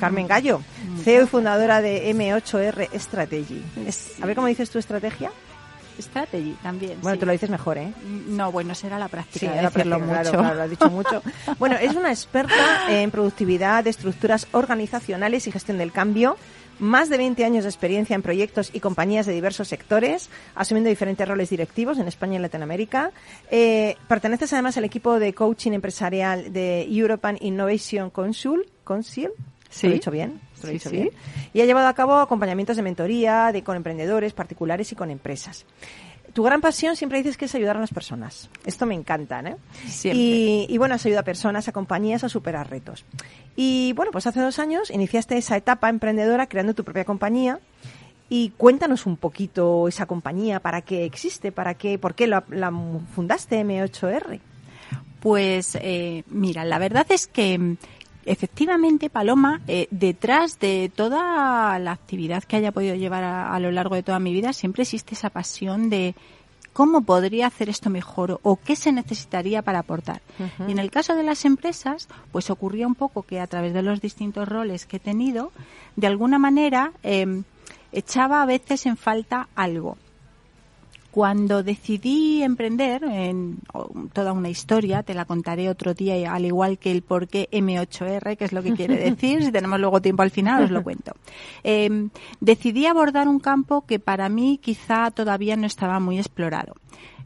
[0.00, 0.60] Carmen Gallo,
[1.02, 3.62] CEO y fundadora de M8R Strategy.
[3.86, 5.30] Es- a ver cómo dices tu estrategia.
[6.00, 7.00] Strategy también.
[7.02, 7.20] Bueno, sí.
[7.20, 7.92] tú lo dices mejor, ¿eh?
[8.28, 10.12] No, bueno, será la práctica Sí, de decirlo práctica, mucho.
[10.30, 11.22] claro, claro, lo has dicho mucho.
[11.58, 12.54] Bueno, es una experta
[12.90, 16.36] en productividad, de estructuras organizacionales y gestión del cambio.
[16.78, 21.26] Más de 20 años de experiencia en proyectos y compañías de diversos sectores, asumiendo diferentes
[21.26, 23.10] roles directivos en España y Latinoamérica.
[23.50, 28.64] Eh, perteneces además al equipo de coaching empresarial de European Innovation Council.
[28.84, 29.30] Council
[29.70, 29.86] Sí.
[29.86, 30.40] ¿Lo he dicho bien?
[30.62, 30.96] ¿Lo he Sí, dicho sí.
[30.96, 31.10] bien?
[31.52, 35.66] Y ha llevado a cabo acompañamientos de mentoría de, con emprendedores particulares y con empresas.
[36.32, 38.50] Tu gran pasión siempre dices que es ayudar a las personas.
[38.64, 39.56] Esto me encanta, ¿eh?
[39.86, 40.22] Siempre.
[40.22, 43.04] Y, y bueno, has ayudado a personas, a compañías a superar retos.
[43.56, 47.60] Y bueno, pues hace dos años iniciaste esa etapa emprendedora creando tu propia compañía.
[48.30, 52.70] Y cuéntanos un poquito esa compañía, para qué existe, para qué, por qué la, la
[53.14, 54.40] fundaste M8R.
[55.20, 57.76] Pues eh, mira, la verdad es que
[58.30, 63.70] efectivamente, Paloma, eh, detrás de toda la actividad que haya podido llevar a, a lo
[63.70, 66.14] largo de toda mi vida, siempre existe esa pasión de
[66.78, 70.22] cómo podría hacer esto mejor o qué se necesitaría para aportar.
[70.68, 73.82] Y en el caso de las empresas, pues ocurría un poco que a través de
[73.82, 75.50] los distintos roles que he tenido,
[75.96, 77.42] de alguna manera eh,
[77.90, 79.98] echaba a veces en falta algo.
[81.18, 83.58] Cuando decidí emprender en
[84.12, 88.36] toda una historia, te la contaré otro día, al igual que el por qué M8R,
[88.36, 91.14] que es lo que quiere decir, si tenemos luego tiempo al final os lo cuento.
[91.64, 96.74] Eh, decidí abordar un campo que para mí quizá todavía no estaba muy explorado.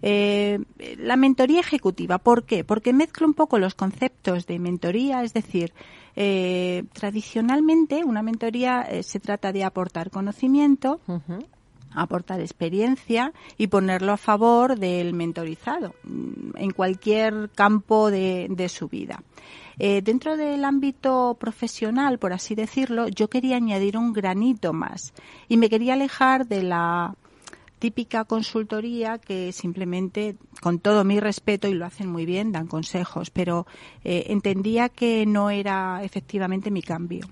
[0.00, 0.58] Eh,
[0.96, 2.64] la mentoría ejecutiva, ¿por qué?
[2.64, 5.74] Porque mezcla un poco los conceptos de mentoría, es decir,
[6.16, 11.00] eh, tradicionalmente una mentoría eh, se trata de aportar conocimiento,
[11.94, 18.88] aportar experiencia y ponerlo a favor del mentorizado mm, en cualquier campo de, de su
[18.88, 19.22] vida.
[19.78, 25.12] Eh, dentro del ámbito profesional, por así decirlo, yo quería añadir un granito más
[25.48, 27.14] y me quería alejar de la
[27.78, 33.30] típica consultoría que simplemente, con todo mi respeto, y lo hacen muy bien, dan consejos,
[33.30, 33.66] pero
[34.04, 37.26] eh, entendía que no era efectivamente mi cambio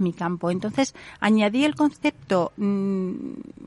[0.00, 0.50] mi campo.
[0.50, 3.12] Entonces, añadí el concepto mm,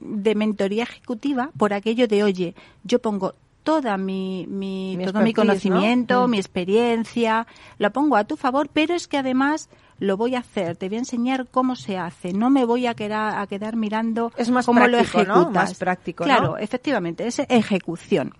[0.01, 5.33] de mentoría ejecutiva por aquello de, oye, yo pongo toda mi, mi, Mi todo mi
[5.33, 6.31] conocimiento, Mm.
[6.31, 7.45] mi experiencia,
[7.77, 10.95] lo pongo a tu favor, pero es que además lo voy a hacer, te voy
[10.95, 14.65] a enseñar cómo se hace, no me voy a quedar, a quedar mirando Es más
[14.65, 15.33] cómo lo práctico, ¿no?
[15.35, 15.53] ejecutas.
[15.53, 16.27] Más práctico, ¿no?
[16.27, 18.33] Claro, efectivamente, es ejecución.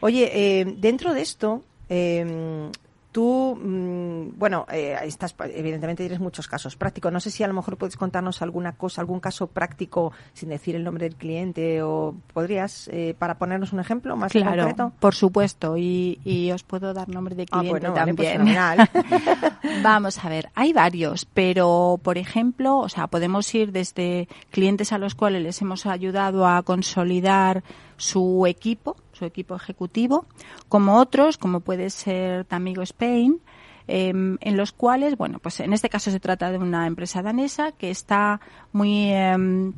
[0.00, 2.68] Oye, eh, dentro de esto, eh,
[3.12, 7.12] tú, mm, bueno, eh, estás, evidentemente tienes muchos casos prácticos.
[7.12, 10.76] No sé si a lo mejor puedes contarnos alguna cosa, algún caso práctico sin decir
[10.76, 14.92] el nombre del cliente o podrías, eh, para ponernos un ejemplo más Claro, concreto.
[15.00, 18.56] por supuesto, y, y os puedo dar nombre de Ah, cliente bueno, vale, pues también.
[18.56, 18.90] fenomenal.
[19.82, 24.98] Vamos a ver, hay varios, pero por ejemplo, o sea, podemos ir desde clientes a
[24.98, 27.62] los cuales les hemos ayudado a consolidar
[27.96, 30.24] su equipo, su equipo ejecutivo,
[30.68, 33.40] como otros, como puede ser Tamigo Spain,
[33.86, 37.72] em, en los cuales, bueno, pues en este caso se trata de una empresa danesa
[37.72, 38.40] que está
[38.72, 39.74] muy em,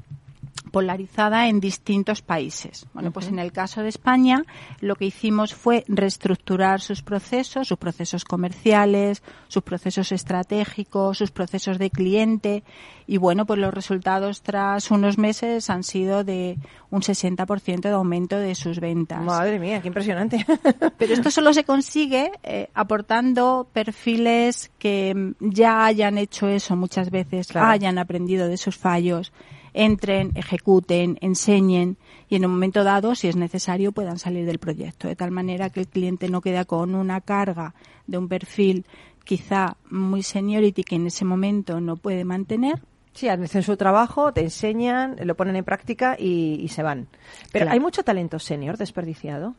[0.73, 2.87] polarizada en distintos países.
[2.95, 4.43] Bueno, pues en el caso de España
[4.81, 11.79] lo que hicimos fue reestructurar sus procesos, sus procesos comerciales, sus procesos estratégicos, sus procesos
[11.79, 12.65] de cliente
[13.07, 16.59] y bueno, pues los resultados tras unos meses han sido de
[16.91, 19.21] un 60% de aumento de sus ventas.
[19.21, 20.45] Madre mía, qué impresionante.
[20.99, 27.49] Pero esto solo se consigue eh, aportando perfiles que ya hayan hecho eso muchas veces,
[27.49, 27.69] Claro.
[27.69, 29.33] hayan aprendido de sus fallos,
[29.75, 31.97] entren, ejecuten, enseñen
[32.29, 35.09] y en un momento dado, si es necesario, puedan salir del proyecto.
[35.09, 37.75] De tal manera que el cliente no queda con una carga
[38.07, 38.85] de un perfil
[39.25, 42.83] quizá muy seniority que en ese momento no puede mantener.
[43.15, 47.09] Sí, hacen su trabajo, te enseñan, lo ponen en práctica y, y se van.
[47.53, 47.73] Pero Claro.
[47.73, 49.55] hay mucho talento senior desperdiciado.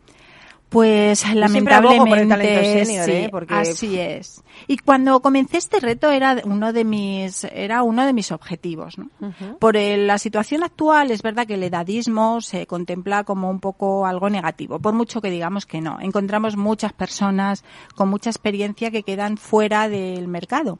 [0.73, 3.27] Pues Yo por el lamentablemente talento senior, sí, ¿eh?
[3.31, 4.43] Porque- así es.
[4.67, 9.09] Y cuando comencé este reto era uno de mis era uno de mis objetivos, ¿no?
[9.59, 14.05] Por el- la situación actual es verdad que el edadismo se contempla como un poco
[14.05, 15.99] algo negativo, por mucho que digamos que no.
[16.01, 17.63] Encontramos muchas personas
[17.95, 20.79] con mucha experiencia que quedan fuera del mercado.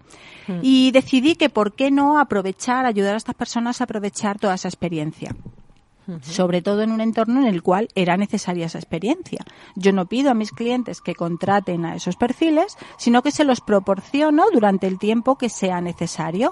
[0.62, 4.67] Y decidí que por qué no aprovechar, ayudar a estas personas a aprovechar toda esa
[4.67, 5.36] experiencia
[6.22, 9.39] sobre todo en un entorno en el cual era necesaria esa experiencia.
[9.76, 13.62] Yo no pido a mis clientes que contraten a esos perfiles, sino que se los
[13.62, 16.52] proporciono durante el tiempo que sea necesario.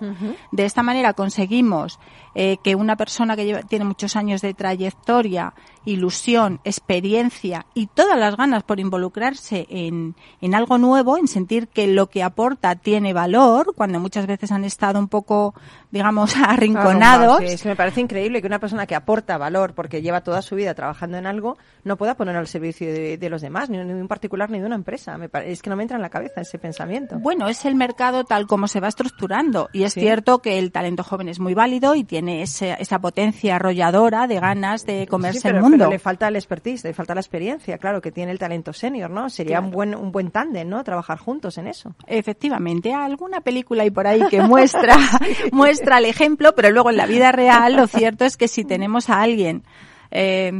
[0.51, 1.99] De esta manera conseguimos
[2.35, 5.53] eh, que una persona que lleva- tiene muchos años de trayectoria,
[5.85, 11.87] ilusión, experiencia y todas las ganas por involucrarse en, en algo nuevo, en sentir que
[11.87, 15.53] lo que aporta tiene valor, cuando muchas veces han estado un poco,
[15.91, 17.39] digamos, arrinconados.
[17.39, 20.41] Sí, es que me parece increíble que una persona que aporta valor porque lleva toda
[20.41, 23.77] su vida trabajando en algo no pueda poner al servicio de, de los demás, ni
[23.77, 25.17] ni de un particular ni de una empresa.
[25.17, 27.17] Me pare- es que no me entra en la cabeza ese pensamiento.
[27.19, 30.01] Bueno, es el mercado tal como se va estructurando y es Sí.
[30.01, 34.39] cierto que el talento joven es muy válido y tiene ese- esa potencia arrolladora de
[34.39, 35.70] ganas de comerse Sí, el mundo.
[35.71, 39.09] Pero le falta el expertise, le falta la experiencia, claro, que tiene el talento senior,
[39.09, 39.29] ¿no?
[39.29, 40.83] Sería un buen un buen tándem, ¿no?
[40.83, 41.95] Trabajar juntos en eso.
[42.07, 44.95] Efectivamente, alguna película hay por ahí que muestra,
[45.51, 49.09] muestra el ejemplo, pero luego en la vida real lo cierto es que si tenemos
[49.09, 49.63] a alguien,
[50.11, 50.51] eh,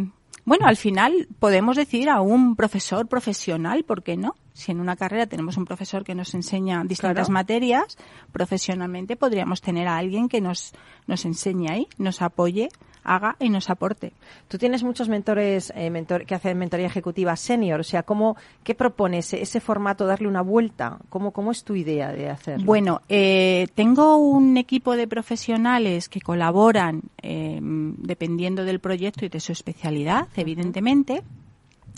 [0.43, 4.36] bueno, al final podemos decir a un profesor profesional, ¿por qué no?
[4.54, 7.32] Si en una carrera tenemos un profesor que nos enseña distintas Claro.
[7.34, 7.97] materias,
[8.32, 10.74] profesionalmente podríamos tener a alguien que nos,
[11.08, 12.69] nos enseñe ahí, nos apoye,
[13.04, 14.14] haga y nos aporte.
[14.48, 18.76] Tú tienes muchos mentores eh, mentor- que hacen mentoría ejecutiva senior, o sea, ¿cómo, ¿qué
[18.76, 21.00] propones ese formato, darle una vuelta?
[21.10, 22.66] ¿Cómo, cómo es tu idea de hacerlo?
[22.66, 29.40] Bueno, eh, tengo un equipo de profesionales que colaboran eh, dependiendo del proyecto y de
[29.40, 31.24] su especialidad, evidentemente.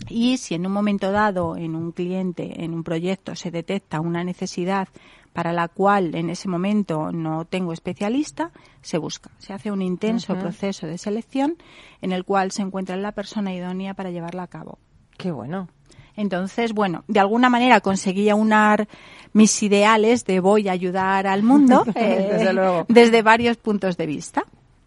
[0.09, 4.23] Y si en un momento dado, en un cliente, en un proyecto, se detecta una
[4.23, 4.87] necesidad
[5.33, 9.31] para la cual en ese momento no tengo especialista, se busca.
[9.39, 11.57] Se hace un intenso proceso de selección
[12.01, 14.77] en el cual se encuentra la persona idónea para llevarla a cabo.
[15.17, 15.67] Qué bueno.
[16.15, 18.87] Entonces, bueno, de alguna manera conseguí aunar
[19.33, 22.85] mis ideales de voy a ayudar al mundo eh, Desde luego.
[22.87, 24.43] desde varios puntos de vista.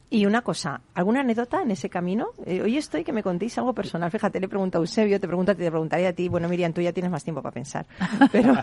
[0.09, 2.29] Y una cosa, ¿alguna anécdota en ese camino?
[2.45, 4.09] Eh, hoy estoy que me contéis algo personal.
[4.11, 6.29] Fíjate, le pregunto a Eusebio, te pregunto te preguntaría a ti.
[6.29, 7.87] Bueno, Miriam, tú ya tienes más tiempo para pensar.
[8.33, 8.55] Pero,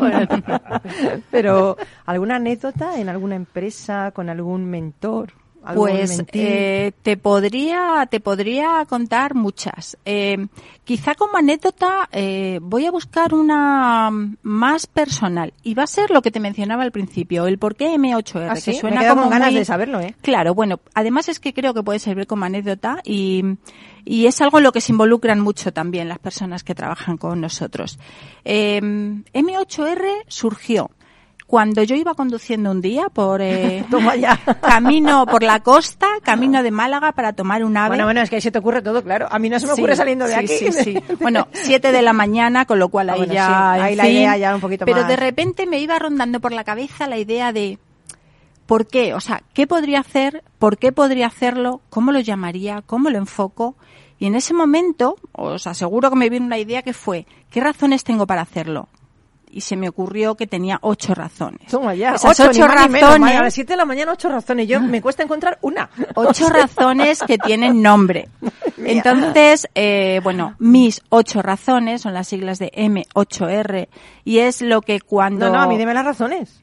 [0.00, 0.20] bueno,
[1.30, 5.32] pero ¿alguna anécdota en alguna empresa con algún mentor?
[5.74, 9.98] Pues eh, te podría te podría contar muchas.
[10.04, 10.46] Eh,
[10.84, 14.10] quizá como anécdota eh, voy a buscar una
[14.42, 17.94] más personal y va a ser lo que te mencionaba al principio, el por qué
[17.94, 18.70] M8R, ¿Ah, sí?
[18.70, 20.14] que Me suena quedado como con ganas muy- de saberlo, ¿eh?
[20.22, 23.44] Claro, bueno, además es que creo que puede servir como anécdota y,
[24.04, 27.40] y es algo en lo que se involucran mucho también las personas que trabajan con
[27.40, 27.98] nosotros.
[28.44, 30.90] Eh, M8R surgió
[31.50, 33.84] cuando yo iba conduciendo un día por eh,
[34.62, 37.88] camino por la costa, camino de Málaga para tomar un ave.
[37.88, 39.26] Bueno, bueno, es que ahí se te ocurre todo, claro.
[39.28, 40.72] A mí no se me Sí, ocurre saliendo de sí, aquí.
[40.72, 41.14] Sí, sí.
[41.20, 43.46] Bueno, siete de la mañana, con lo cual Ah, ahí bueno, ya.
[43.74, 44.12] sí, ahí la fin.
[44.12, 45.08] idea ya un poquito Pero más.
[45.08, 47.80] de repente me iba rondando por la cabeza la idea de.
[48.66, 49.14] ¿Por qué?
[49.14, 50.44] O sea, ¿qué podría hacer?
[50.60, 51.80] ¿Por qué podría hacerlo?
[51.90, 52.82] ¿Cómo lo llamaría?
[52.86, 53.74] ¿Cómo lo enfoco?
[54.20, 58.04] Y en ese momento, os aseguro que me vino una idea que fue, ¿qué razones
[58.04, 58.88] tengo para hacerlo?
[59.52, 61.66] Y se me ocurrió que tenía ocho razones.
[61.68, 62.14] Toma ya.
[62.14, 63.00] Esas ocho, ocho ni menos.
[63.10, 64.68] razones- Madre, A las 7 de la mañana, ocho razones.
[64.68, 65.90] Yo me cuesta encontrar una.
[66.14, 68.28] ocho razones que tienen nombre.
[68.78, 73.88] Entonces, eh, bueno, mis ocho razones son las siglas de M8R
[74.24, 75.46] y es lo que cuando...
[75.46, 76.62] No, no, a mí dime las razones.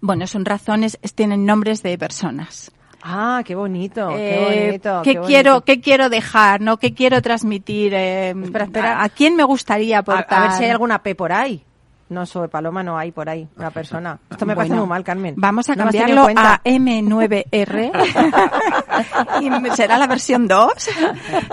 [0.00, 2.70] Bueno, son razones, es- tienen nombres de personas.
[3.02, 4.16] Ah, qué bonito, Eh,
[4.50, 5.02] qué bonito.
[5.02, 5.64] ¿qué qué quiero, bonito.
[5.64, 6.60] ¿Qué quiero dejar?
[6.60, 6.76] ¿no?
[6.76, 7.94] ¿Qué quiero transmitir?
[7.94, 9.00] eh, Espera, espera.
[9.00, 10.38] ¿A, a quién me gustaría A, aportar?
[10.38, 11.62] a ver si hay alguna P por ahí.
[12.08, 14.18] No, sobre Paloma no hay por ahí, una persona.
[14.30, 15.34] Esto me parece Bueno, muy mal, Carmen.
[15.36, 16.60] Vamos a No cambiarlo a cuenta.
[16.64, 17.90] M9R
[19.40, 20.72] y me- será la versión 2.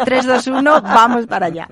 [0.06, 1.68] 3, 2, 1, vamos para allá.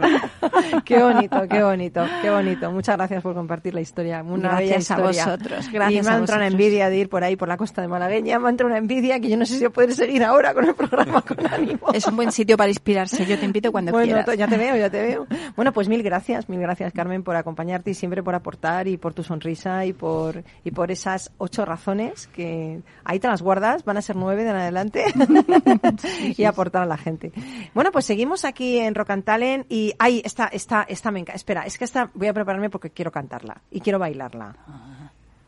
[0.85, 2.71] Qué bonito, qué bonito, qué bonito.
[2.71, 4.23] Muchas gracias por compartir la historia.
[4.23, 5.25] Una Gracias bella a historia.
[5.25, 6.51] vosotros, y gracias me ha a entrado una vosotros.
[6.53, 8.39] envidia de ir por ahí, por la costa de Malagueña.
[8.39, 10.73] Me ha entrado una envidia que yo no sé si poder seguir ahora con el
[10.75, 11.87] programa con ánimo.
[11.93, 13.25] Es un buen sitio para inspirarse.
[13.25, 14.25] Yo te invito cuando bueno, quieras.
[14.25, 15.27] to- ya te veo, ya te veo.
[15.55, 19.13] Bueno, pues mil gracias, mil gracias, Carmen, por acompañarte y siempre por aportar y por
[19.13, 23.97] tu sonrisa y por y por esas ocho razones que ahí te las guardas, van
[23.97, 25.05] a ser nueve de en adelante
[26.37, 27.31] y aportar a la gente.
[27.73, 31.35] Bueno, pues seguimos aquí en Rock and Talent y ahí está, esta, esta me encanta.
[31.37, 34.55] Espera, es que esta voy a prepararme porque quiero cantarla y quiero bailarla.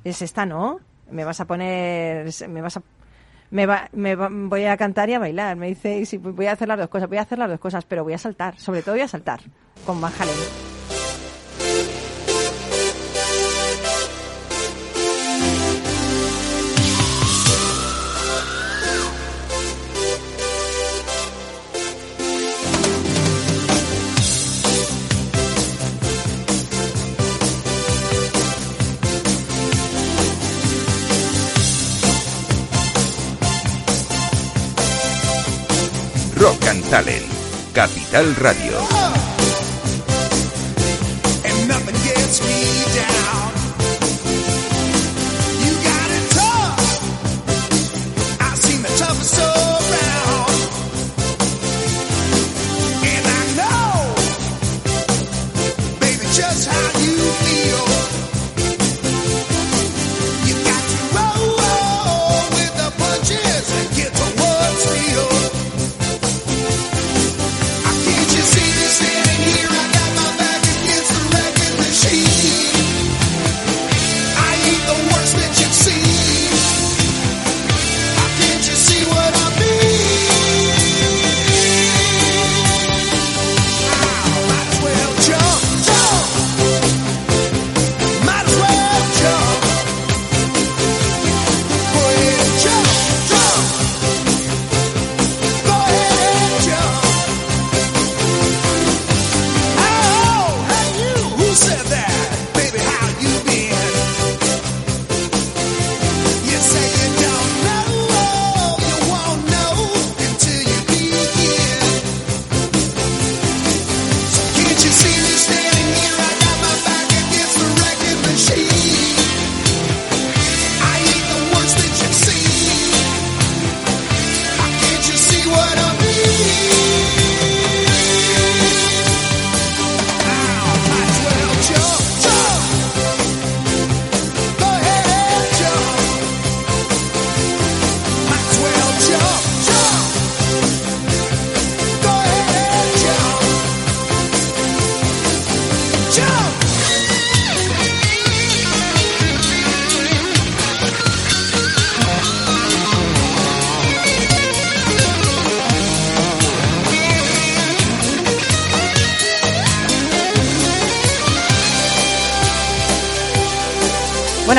[0.04, 0.80] Es esta, ¿no?
[1.12, 2.82] Me vas a poner, me vas a
[3.52, 5.56] me, va, me va- voy a cantar y a bailar.
[5.56, 7.86] Me dice, y voy a hacer las dos cosas, voy a hacer las dos cosas,
[7.86, 9.42] pero voy a saltar, sobre todo voy a saltar
[9.86, 10.73] con Van Halen.
[36.74, 37.74] Rock and Talent.
[37.74, 39.43] Capital Radio.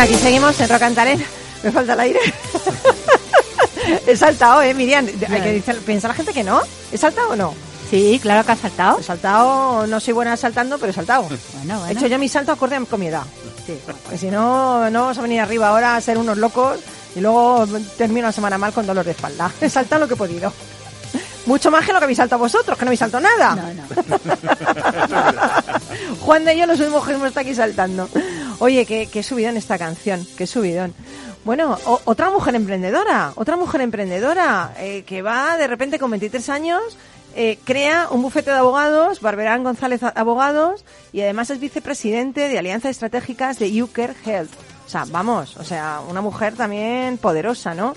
[0.05, 1.23] Aquí seguimos en Talent.
[1.63, 2.21] Me falta el aire.
[4.07, 5.07] He saltado, ¿eh, Miriam?
[5.07, 6.61] Hay que decir- piensa la gente que no.
[6.93, 7.55] ¿He saltado o no?
[7.91, 8.99] Sí, claro que has saltado.
[8.99, 11.23] He saltado, no soy buena saltando, pero he saltado.
[11.23, 11.87] Bueno, He bueno.
[11.93, 13.23] hecho yo mi salto acorde con mi edad.
[13.67, 16.79] Que si no, no vamos a venir arriba ahora a ser unos locos
[17.17, 19.51] y luego termino la semana mal con dolor de espalda.
[19.61, 20.53] He saltado lo que he podido.
[21.47, 23.55] Mucho más que lo que habéis saltado vosotros, que no habéis saltado nada.
[23.55, 24.19] No, no.
[26.21, 28.09] Juan de yo nos subimos que hemos estado aquí saltando.
[28.65, 30.95] Oye, qué, qué subidón esta canción, qué subidón.
[31.45, 36.81] Bueno, otra mujer emprendedora, otra mujer emprendedora eh, que va de repente con 23 años,
[37.37, 42.93] eh, crea un bufete de abogados, Barberán González Abogados, y además es vicepresidente de Alianzas
[42.93, 44.53] Estratégicas de Uker Health.
[44.87, 47.95] O sea, vamos, o sea, una mujer también poderosa, ¿no?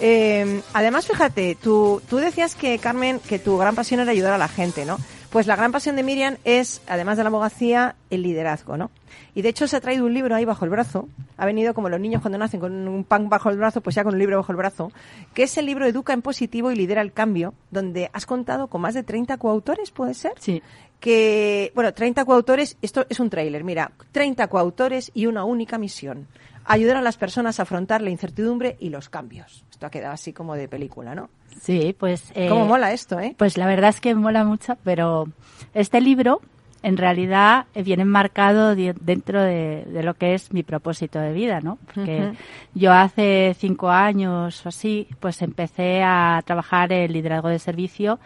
[0.00, 4.38] Eh, además, fíjate, tú, tú decías que, Carmen, que tu gran pasión era ayudar a
[4.38, 4.98] la gente, ¿no?
[5.30, 8.90] Pues la gran pasión de Miriam es, además de la abogacía, el liderazgo, ¿no?
[9.32, 11.08] Y de hecho se ha traído un libro ahí bajo el brazo.
[11.36, 14.02] Ha venido como los niños cuando nacen con un pan bajo el brazo, pues ya
[14.02, 14.90] con un libro bajo el brazo,
[15.32, 18.80] que es el libro Educa en positivo y lidera el cambio, donde has contado con
[18.80, 20.32] más de 30 coautores, ¿puede ser?
[20.40, 20.62] Sí.
[20.98, 26.26] que, bueno, 30 coautores, esto es un tráiler, mira, 30 coautores y una única misión,
[26.64, 29.64] ayudar a las personas a afrontar la incertidumbre y los cambios.
[29.70, 31.30] Esto ha quedado así como de película, ¿no?
[31.60, 32.30] Sí, pues...
[32.34, 33.34] eh, ¿Cómo mola esto, eh?
[33.36, 35.26] Pues la verdad es que mola mucho, pero
[35.74, 36.40] este libro
[36.82, 41.60] en realidad eh, viene enmarcado dentro de, de lo que es mi propósito de vida,
[41.60, 41.78] ¿no?
[41.94, 42.32] Porque
[42.74, 48.18] yo hace cinco años o así, pues empecé a trabajar en liderazgo de servicio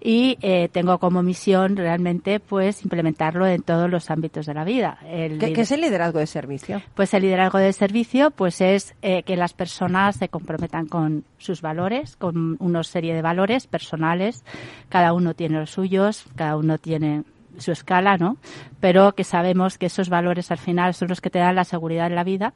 [0.00, 4.98] y eh, tengo como misión realmente pues implementarlo en todos los ámbitos de la vida.
[5.06, 6.82] El ¿Qué, es el liderazgo de servicio?
[6.94, 11.60] pues el liderazgo de servicio pues es eh, que las personas se comprometan con sus
[11.60, 14.44] valores, con una serie de valores personales.
[14.88, 17.24] Cada uno tiene los suyos, cada uno tiene
[17.58, 18.36] su escala, ¿no?
[18.80, 22.06] Pero que sabemos que esos valores al final son los que te dan la seguridad
[22.06, 22.54] en la vida.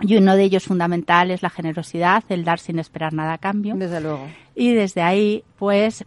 [0.00, 3.76] Y uno de ellos fundamental es la generosidad, el dar sin esperar nada a cambio.
[3.76, 4.26] Desde luego.
[4.54, 6.04] Y desde ahí, pues,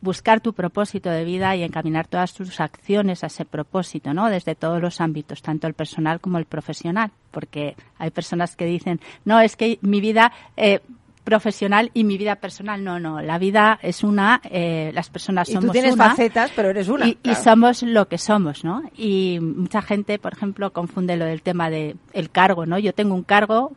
[0.00, 4.28] buscar tu propósito de vida y encaminar todas tus acciones a ese propósito, ¿no?
[4.28, 7.10] Desde todos los ámbitos, tanto el personal como el profesional.
[7.30, 10.80] Porque hay personas que dicen, no, es que mi vida eh,
[11.24, 12.82] profesional y mi vida personal.
[12.82, 16.10] No, no, la vida es una, eh, las personas Y somos tú tienes una.
[16.10, 17.06] facetas, pero eres una.
[17.08, 18.82] Y, somos lo que somos, ¿no?
[18.96, 22.78] Y mucha gente, por ejemplo, confunde lo del tema de el cargo, ¿no?
[22.78, 23.72] Yo tengo un cargo,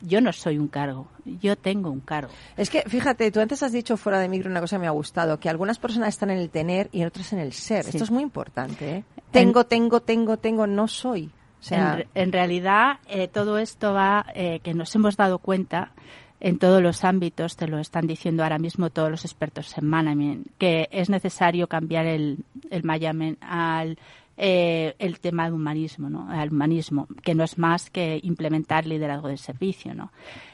[0.00, 2.32] yo no soy un cargo, yo tengo un cargo.
[2.56, 4.90] Es que, fíjate, tú antes has dicho fuera de micro una cosa que me ha
[4.90, 7.84] gustado, que algunas personas están en el tener y otras en el ser.
[7.84, 7.90] Sí.
[7.90, 9.04] Esto es muy importante, ¿eh?
[9.30, 11.30] Tengo, tengo, tengo, tengo, no soy.
[11.58, 15.92] O sea, en realidad, eh, todo esto va, eh, que nos hemos dado cuenta
[16.38, 20.48] en todos los ámbitos, te lo están diciendo ahora mismo todos los expertos en management,
[20.58, 23.98] que es necesario cambiar el, el management al
[24.36, 26.28] eh, el tema de humanismo, ¿no?
[26.30, 30.12] Al humanismo, que no es más que implementar liderazgo de servicio, ¿no?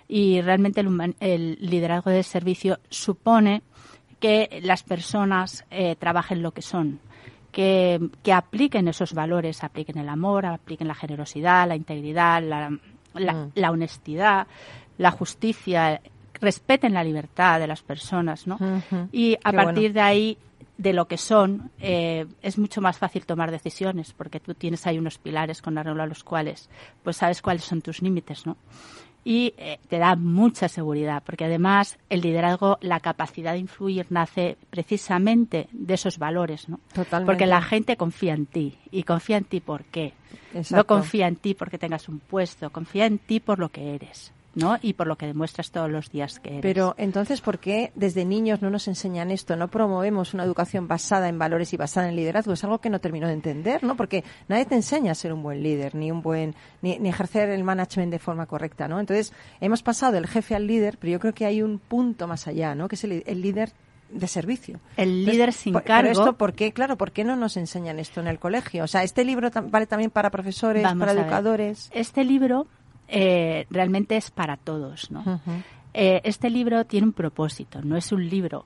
[0.08, 3.62] Y realmente el, human- el liderazgo de servicio supone
[4.20, 7.00] que las personas eh, trabajen lo que son,
[7.50, 12.70] que, que apliquen esos valores, apliquen el amor, apliquen la generosidad, la integridad, la,
[13.14, 13.50] la, Mm.
[13.56, 14.46] la honestidad,
[14.98, 16.00] la justicia,
[16.40, 18.58] respeten la libertad de las personas, ¿no?
[19.12, 19.94] Y a Qué partir bueno.
[19.94, 20.38] de ahí,
[20.82, 24.98] de lo que son, eh, es mucho más fácil tomar decisiones, porque tú tienes ahí
[24.98, 26.68] unos pilares con arreglo a los cuales,
[27.04, 28.56] pues sabes cuáles son tus límites, ¿no?
[29.24, 34.56] Y eh, te da mucha seguridad, porque además el liderazgo, la capacidad de influir nace
[34.70, 36.80] precisamente de esos valores, ¿no?
[36.92, 37.26] Totalmente.
[37.26, 38.78] Porque la gente confía en ti.
[38.90, 40.14] ¿Y confía en ti por qué?
[40.70, 44.32] No confía en ti porque tengas un puesto, confía en ti por lo que eres,
[44.55, 44.78] ¿no?
[44.82, 46.62] Y por lo que demuestras todos los días que eres.
[46.62, 49.57] Pero entonces, ¿por qué desde niños no nos enseñan esto?
[49.57, 52.53] No promovemos una educación basada en valores y basada en liderazgo.
[52.53, 53.96] Es algo que no termino de entender, ¿no?
[53.96, 57.48] Porque nadie te enseña a ser un buen líder, ni un buen, ni, ni ejercer
[57.50, 59.00] el management de forma correcta, ¿no?
[59.00, 62.46] Entonces, hemos pasado del jefe al líder, pero yo creo que hay un punto más
[62.46, 62.88] allá, ¿no?
[62.88, 63.72] Que es el, el líder
[64.11, 64.78] de servicio.
[64.98, 66.11] El Entonces, líder sin por- cargo.
[66.11, 66.72] Pero esto, ¿por qué?
[66.72, 68.84] Claro, ¿por qué no nos enseñan esto en el colegio?
[68.84, 71.22] O sea, este libro tam- vale también para profesores, Vamos para ver.
[71.22, 71.88] educadores.
[71.94, 72.66] Este libro
[73.09, 75.40] eh, realmente es para todos, ¿no?
[75.94, 78.64] Eh, este libro tiene un propósito, no es un libro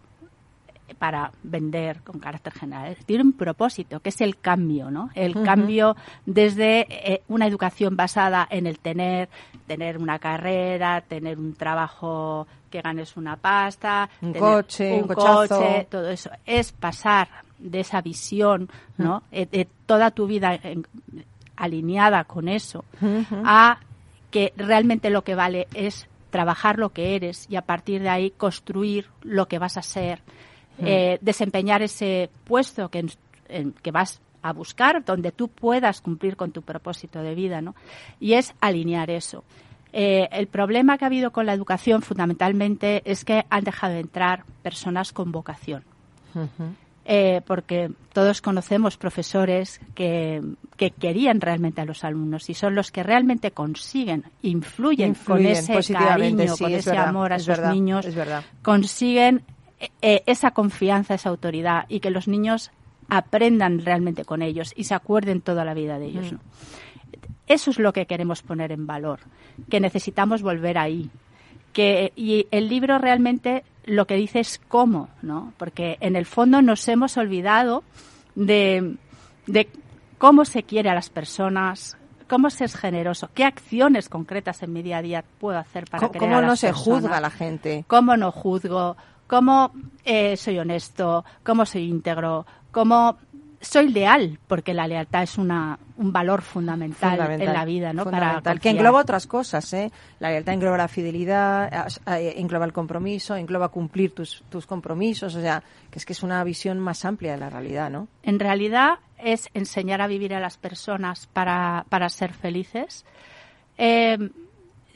[0.98, 2.96] para vender con carácter general.
[3.06, 5.10] Tiene un propósito, que es el cambio, ¿no?
[5.14, 9.28] El cambio desde eh, una educación basada en el tener,
[9.66, 15.86] tener una carrera, tener un trabajo que ganes una pasta, Un tener coche, un coche,
[15.90, 16.30] todo eso.
[16.46, 17.28] Es pasar
[17.58, 19.24] de esa visión, ¿no?
[19.32, 20.86] Eh, de toda tu vida en-
[21.56, 22.84] alineada con eso,
[23.44, 23.78] a
[24.36, 28.30] que realmente lo que vale es trabajar lo que eres y a partir de ahí
[28.30, 30.20] construir lo que vas a ser,
[30.84, 33.10] eh, desempeñar ese puesto que, en-
[33.48, 37.74] en- que vas a buscar, donde tú puedas cumplir con tu propósito de vida, ¿no?
[38.20, 39.42] Y es alinear eso.
[39.94, 44.00] Eh, el problema que ha habido con la educación fundamentalmente es que han dejado de
[44.00, 45.82] entrar personas con vocación.
[47.08, 50.42] Eh, porque todos conocemos profesores que,
[50.76, 55.72] que querían realmente a los alumnos y son los que realmente consiguen, influyen, con ese
[55.94, 58.08] cariño, sí, con es ese verdad, amor a sus verdad, niños,
[58.60, 59.44] consiguen
[59.78, 62.72] eh, eh, esa confianza, esa autoridad y que los niños
[63.08, 66.32] aprendan realmente con ellos y se acuerden toda la vida de ellos.
[66.32, 66.34] Mm.
[66.34, 66.40] ¿no?
[67.46, 69.20] eso es lo que queremos poner en valor,
[69.70, 71.10] que necesitamos volver ahí.
[71.76, 75.52] Que, y el libro realmente lo que dice es cómo, ¿no?
[75.58, 77.84] Porque en el fondo nos hemos olvidado
[78.34, 78.96] de,
[79.46, 79.68] de
[80.16, 81.98] cómo se quiere a las personas,
[82.30, 86.00] cómo se es generoso, qué acciones concretas en mi día a día puedo hacer para
[86.00, 87.02] ¿Cómo, querer cómo a no las se personas?
[87.02, 87.84] juzga a la gente?
[87.86, 88.96] cómo no juzgo,
[89.26, 89.72] cómo
[90.06, 93.18] eh, soy honesto, cómo soy íntegro, cómo
[93.66, 98.04] soy leal, porque la lealtad es una, un valor fundamental, Fundamental, en la vida, ¿no?
[98.04, 99.90] Para que engloba otras cosas, ¿eh?
[100.20, 105.40] La lealtad engloba la fidelidad, eh, engloba el compromiso, engloba cumplir tus, tus compromisos, o
[105.40, 108.08] sea, que es que es una visión más amplia de la realidad, ¿no?
[108.22, 113.04] En realidad es enseñar a vivir a las personas para, para ser felices.
[113.78, 114.30] Eh,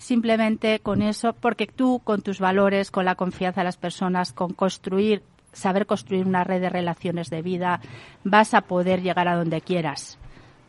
[0.00, 4.54] simplemente con eso, porque tú con tus valores, con la confianza de las personas, con
[4.54, 5.22] construir,
[5.53, 7.80] saber construir una red de relaciones de vida,
[8.24, 10.18] vas a poder llegar a donde quieras.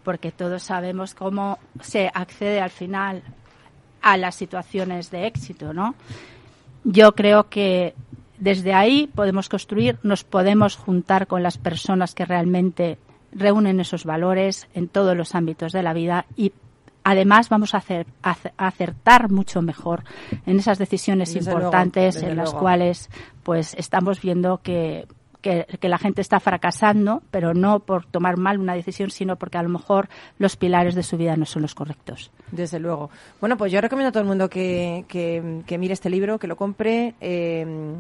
[0.04, 3.22] Porque todos sabemos cómo se accede al final
[4.02, 5.96] a las situaciones de éxito, ¿no?
[6.84, 7.94] Yo creo que
[8.40, 12.98] desde ahí podemos construir, nos podemos juntar con las personas que realmente
[13.32, 16.52] reúnen esos valores en todos los ámbitos de la vida y
[17.04, 20.04] además vamos a, hacer, a acertar mucho mejor
[20.46, 22.60] en esas decisiones Desde importantes en las luego.
[22.60, 23.10] cuales
[23.44, 25.08] pues estamos viendo que,
[25.42, 29.58] que, que la gente está fracasando, pero no por tomar mal una decisión, sino porque
[29.58, 32.32] a lo mejor los pilares de su vida no son los correctos.
[32.52, 33.10] Desde luego.
[33.40, 36.48] Bueno, pues yo recomiendo a todo el mundo que, que, que mire este libro, que
[36.48, 37.16] lo compre.
[37.22, 37.96] eh,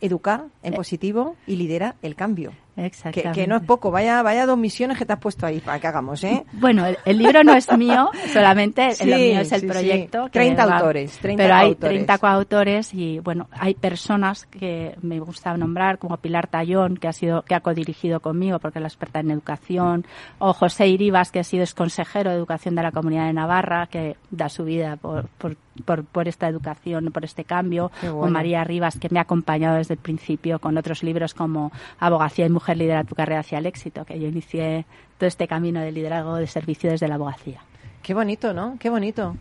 [0.00, 0.76] educa en Eh.
[0.76, 2.52] positivo y lidera el cambio.
[2.78, 3.32] Que, Exactamente.
[3.40, 5.86] que no es poco, vaya, vaya dos misiones que te has puesto ahí para que
[5.88, 6.44] hagamos, ¿eh?
[6.52, 9.72] Bueno, el, el libro no es mío, solamente Sí, lo mío es el sí, sí.
[9.72, 10.24] proyecto.
[10.26, 11.90] que 30 va- autores, 30 pero hay coautores.
[11.96, 17.12] 30 coautores y bueno, hay personas que me gusta nombrar como Pilar Tallón, que ha
[17.12, 20.06] sido que ha codirigido conmigo porque es la experta en educación,
[20.38, 24.16] o José Iribas, que ha sido consejero de educación de la Comunidad de Navarra, que
[24.30, 28.32] da su vida por, por, por, por esta educación, por este cambio, Qué o bueno.
[28.32, 32.50] María Rivas, que me ha acompañado desde el principio con otros libros como Abogacía y
[32.50, 34.86] Mujer lidera tu carrera hacia el éxito, que yo inicié
[35.18, 37.60] todo este camino de liderazgo de servicio desde la abogacía.
[38.02, 38.76] Qué bonito, ¿no?
[38.78, 39.36] Qué bonito.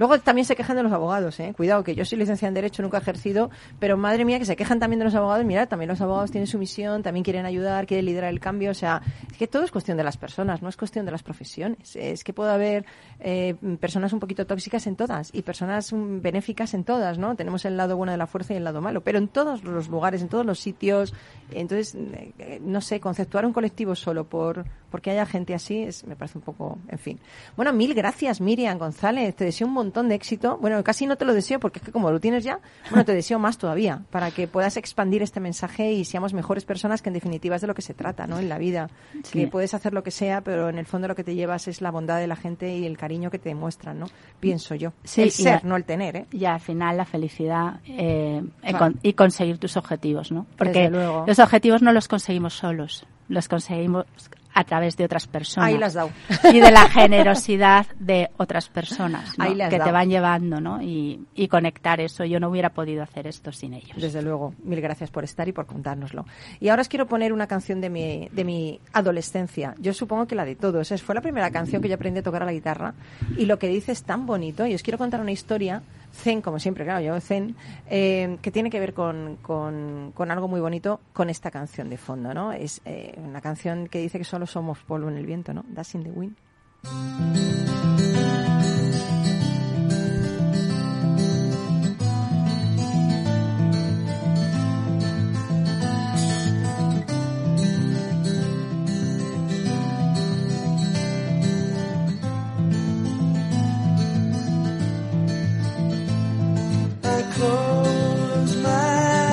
[0.00, 1.52] Luego también se quejan de los abogados, ¿eh?
[1.54, 4.56] Cuidado, que yo soy licenciada en Derecho, nunca he ejercido, pero madre mía, que se
[4.56, 5.44] quejan también de los abogados.
[5.44, 8.70] Mira, también los abogados tienen su misión, también quieren ayudar, quieren liderar el cambio.
[8.70, 11.22] O sea, es que todo es cuestión de las personas, no es cuestión de las
[11.22, 11.96] profesiones.
[11.96, 12.86] Es que puede haber
[13.18, 17.36] eh, personas un poquito tóxicas en todas y personas mm, benéficas en todas, ¿no?
[17.36, 19.90] Tenemos el lado bueno de la fuerza y el lado malo, pero en todos los
[19.90, 21.12] lugares, en todos los sitios.
[21.50, 21.94] Entonces,
[22.38, 26.38] eh, no sé, conceptuar un colectivo solo por porque haya gente así es, me parece
[26.38, 27.20] un poco, en fin.
[27.54, 29.36] Bueno, mil gracias, Miriam González.
[29.36, 30.58] Te deseo un montón de éxito.
[30.60, 32.60] Bueno, casi no te lo deseo porque es que como lo tienes ya,
[32.90, 37.02] bueno, te deseo más todavía para que puedas expandir este mensaje y seamos mejores personas,
[37.02, 38.38] que en definitiva es de lo que se trata, ¿no?
[38.38, 38.88] En la vida.
[39.24, 39.40] Sí.
[39.40, 41.80] Que puedes hacer lo que sea, pero en el fondo lo que te llevas es
[41.82, 44.06] la bondad de la gente y el cariño que te demuestran, ¿no?
[44.38, 44.92] Pienso yo.
[45.04, 46.26] Sí, el ser, no el tener, ¿eh?
[46.32, 48.78] Y al final la felicidad eh, y Claro.
[48.78, 50.46] con- y conseguir tus objetivos, ¿no?
[50.56, 51.24] Porque luego.
[51.26, 54.06] los objetivos no los conseguimos solos, los conseguimos
[54.52, 55.68] a través de otras personas.
[55.68, 56.10] Ahí las dado.
[56.52, 59.44] Y de la generosidad de otras personas ¿no?
[59.44, 59.92] Ahí que te dado.
[59.92, 60.82] van llevando, ¿no?
[60.82, 62.24] Y, y conectar eso.
[62.24, 63.96] Yo no hubiera podido hacer esto sin ellos.
[63.96, 66.26] Desde luego, mil gracias por estar y por contárnoslo.
[66.60, 69.74] Y ahora os quiero poner una canción de mi, de mi adolescencia.
[69.78, 70.90] Yo supongo que la de todos.
[70.90, 72.94] Es, fue la primera canción que yo aprendí a tocar a la guitarra
[73.36, 74.66] y lo que dice es tan bonito.
[74.66, 75.82] Y os quiero contar una historia,
[76.12, 77.56] zen, como siempre, claro, yo zen,
[77.88, 82.34] eh, que tiene que ver con, con, algo muy bonito con esta canción de fondo,
[82.34, 82.52] ¿no?
[82.52, 85.64] Es eh, una canción que dice que solo somos polvo en el viento, ¿no?
[85.68, 86.36] Dust in the wind.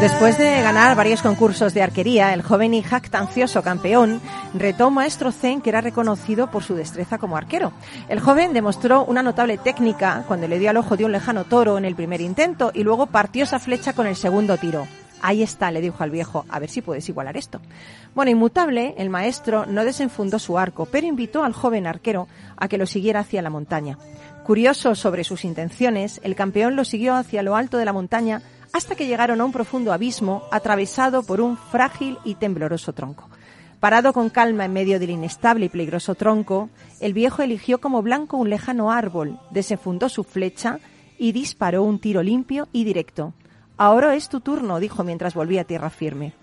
[0.02, 4.22] Después de ganar varios concursos de arquería, el joven y jactancioso campeón
[4.54, 7.74] retó maestro zen que era reconocido por su destreza como arquero.
[8.08, 11.80] El joven demostró una notable técnica cuando le dio al ojo de un lejano toro
[11.80, 14.88] en el primer intento y luego partió esa flecha con el segundo tiro.
[15.20, 17.60] Ahí está, le dijo al viejo, a ver si puedes igualar esto.
[18.14, 22.78] Bueno, inmutable, el maestro no desenfundó su arco, pero invitó al joven arquero a que
[22.78, 23.98] lo siguiera hacia la montaña.
[24.44, 28.44] Curioso sobre sus intenciones, el campeón lo siguió hacia lo alto de la montaña
[28.74, 33.30] hasta que llegaron a un profundo abismo atravesado por un frágil y tembloroso tronco.
[33.80, 38.38] Parado con calma en medio del inestable y peligroso tronco, el viejo eligió como blanco
[38.38, 40.80] un lejano árbol, desenfundó su flecha
[41.20, 43.34] y disparó un tiro limpio y directo.
[43.78, 46.34] Ahora es tu turno, dijo mientras volvía a tierra firme.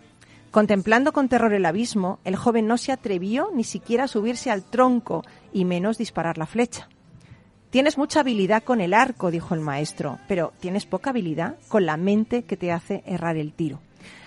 [0.53, 4.63] Contemplando con terror el abismo, el joven no se atrevió ni siquiera a subirse al
[4.63, 6.89] tronco y menos disparar la flecha.
[7.75, 11.97] Tienes mucha habilidad con el arco, dijo el maestro, pero tienes poca habilidad con la
[11.97, 13.81] mente que te hace errar el tiro.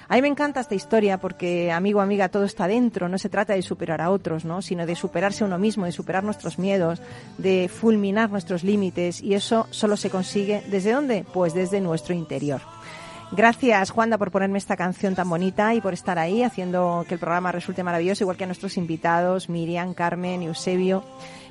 [0.09, 3.07] A mí me encanta esta historia porque, amigo, amiga, todo está dentro.
[3.07, 4.61] No se trata de superar a otros, ¿no?
[4.61, 7.01] Sino de superarse a uno mismo, de superar nuestros miedos,
[7.37, 9.21] de fulminar nuestros límites.
[9.21, 11.25] Y eso solo se consigue ¿desde dónde?
[11.33, 12.59] Pues desde nuestro interior.
[13.31, 17.19] Gracias, Juanda, por ponerme esta canción tan bonita y por estar ahí haciendo que el
[17.21, 21.03] programa resulte maravilloso, igual que a nuestros invitados, Miriam, Carmen, Eusebio.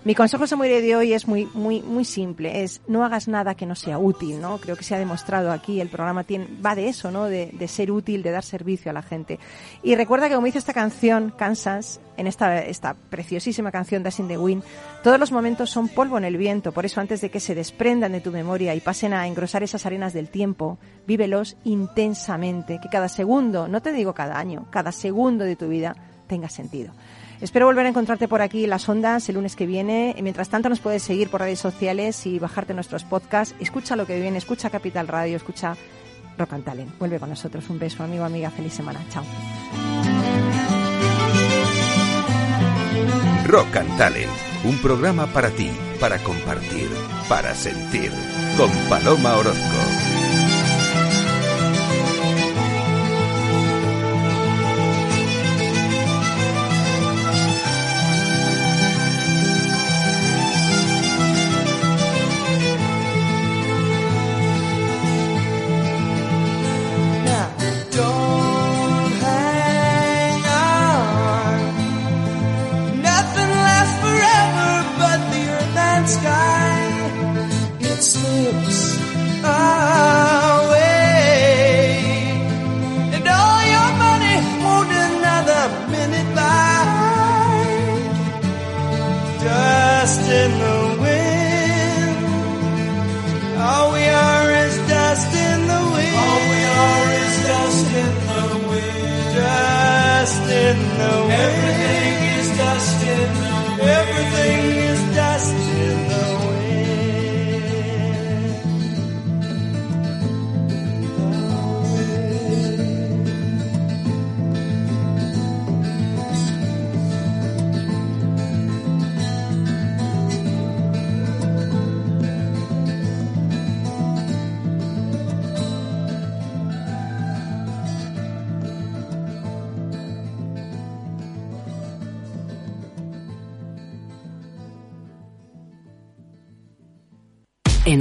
[0.06, 2.62] Mi consejo Samuel de hoy es muy, muy, muy simple.
[2.62, 4.58] Es no hagas nada que no sea útil, ¿no?
[4.58, 5.80] Creo que se ha demostrado aquí.
[5.80, 6.24] El programa
[6.64, 7.24] va de eso, ¿no?
[7.24, 9.40] De, de ser útil, de dar servicio a la gente.
[9.82, 14.38] Y recuerda que como dice esta canción, Kansas, en esta, esta preciosísima canción Dashing the
[14.38, 14.62] Wind,
[15.02, 16.70] todos los momentos son polvo en el viento.
[16.70, 19.86] Por eso antes de que se desprendan de tu memoria y pasen a engrosar esas
[19.86, 20.78] arenas del tiempo,
[21.08, 22.78] vívelos intensamente.
[22.80, 25.96] Que cada segundo, no te digo cada año, cada segundo de tu vida
[26.28, 26.92] tenga sentido.
[27.40, 30.14] Espero volver a encontrarte por aquí en las ondas el lunes que viene.
[30.16, 33.54] Y mientras tanto nos puedes seguir por redes sociales y bajarte nuestros podcasts.
[33.60, 35.76] Escucha lo que viene, escucha Capital Radio, escucha
[36.38, 36.98] Rock and Talent.
[36.98, 37.68] Vuelve con nosotros.
[37.70, 38.50] Un beso, amigo, amiga.
[38.50, 39.00] Feliz semana.
[39.10, 39.24] Chao.
[43.46, 44.32] Rock and Talent,
[44.64, 45.70] un programa para ti,
[46.00, 46.88] para compartir,
[47.28, 48.10] para sentir,
[48.56, 50.15] con Paloma Orozco.
[100.68, 101.32] In the wind.
[101.32, 103.65] Everything is dust in the wind.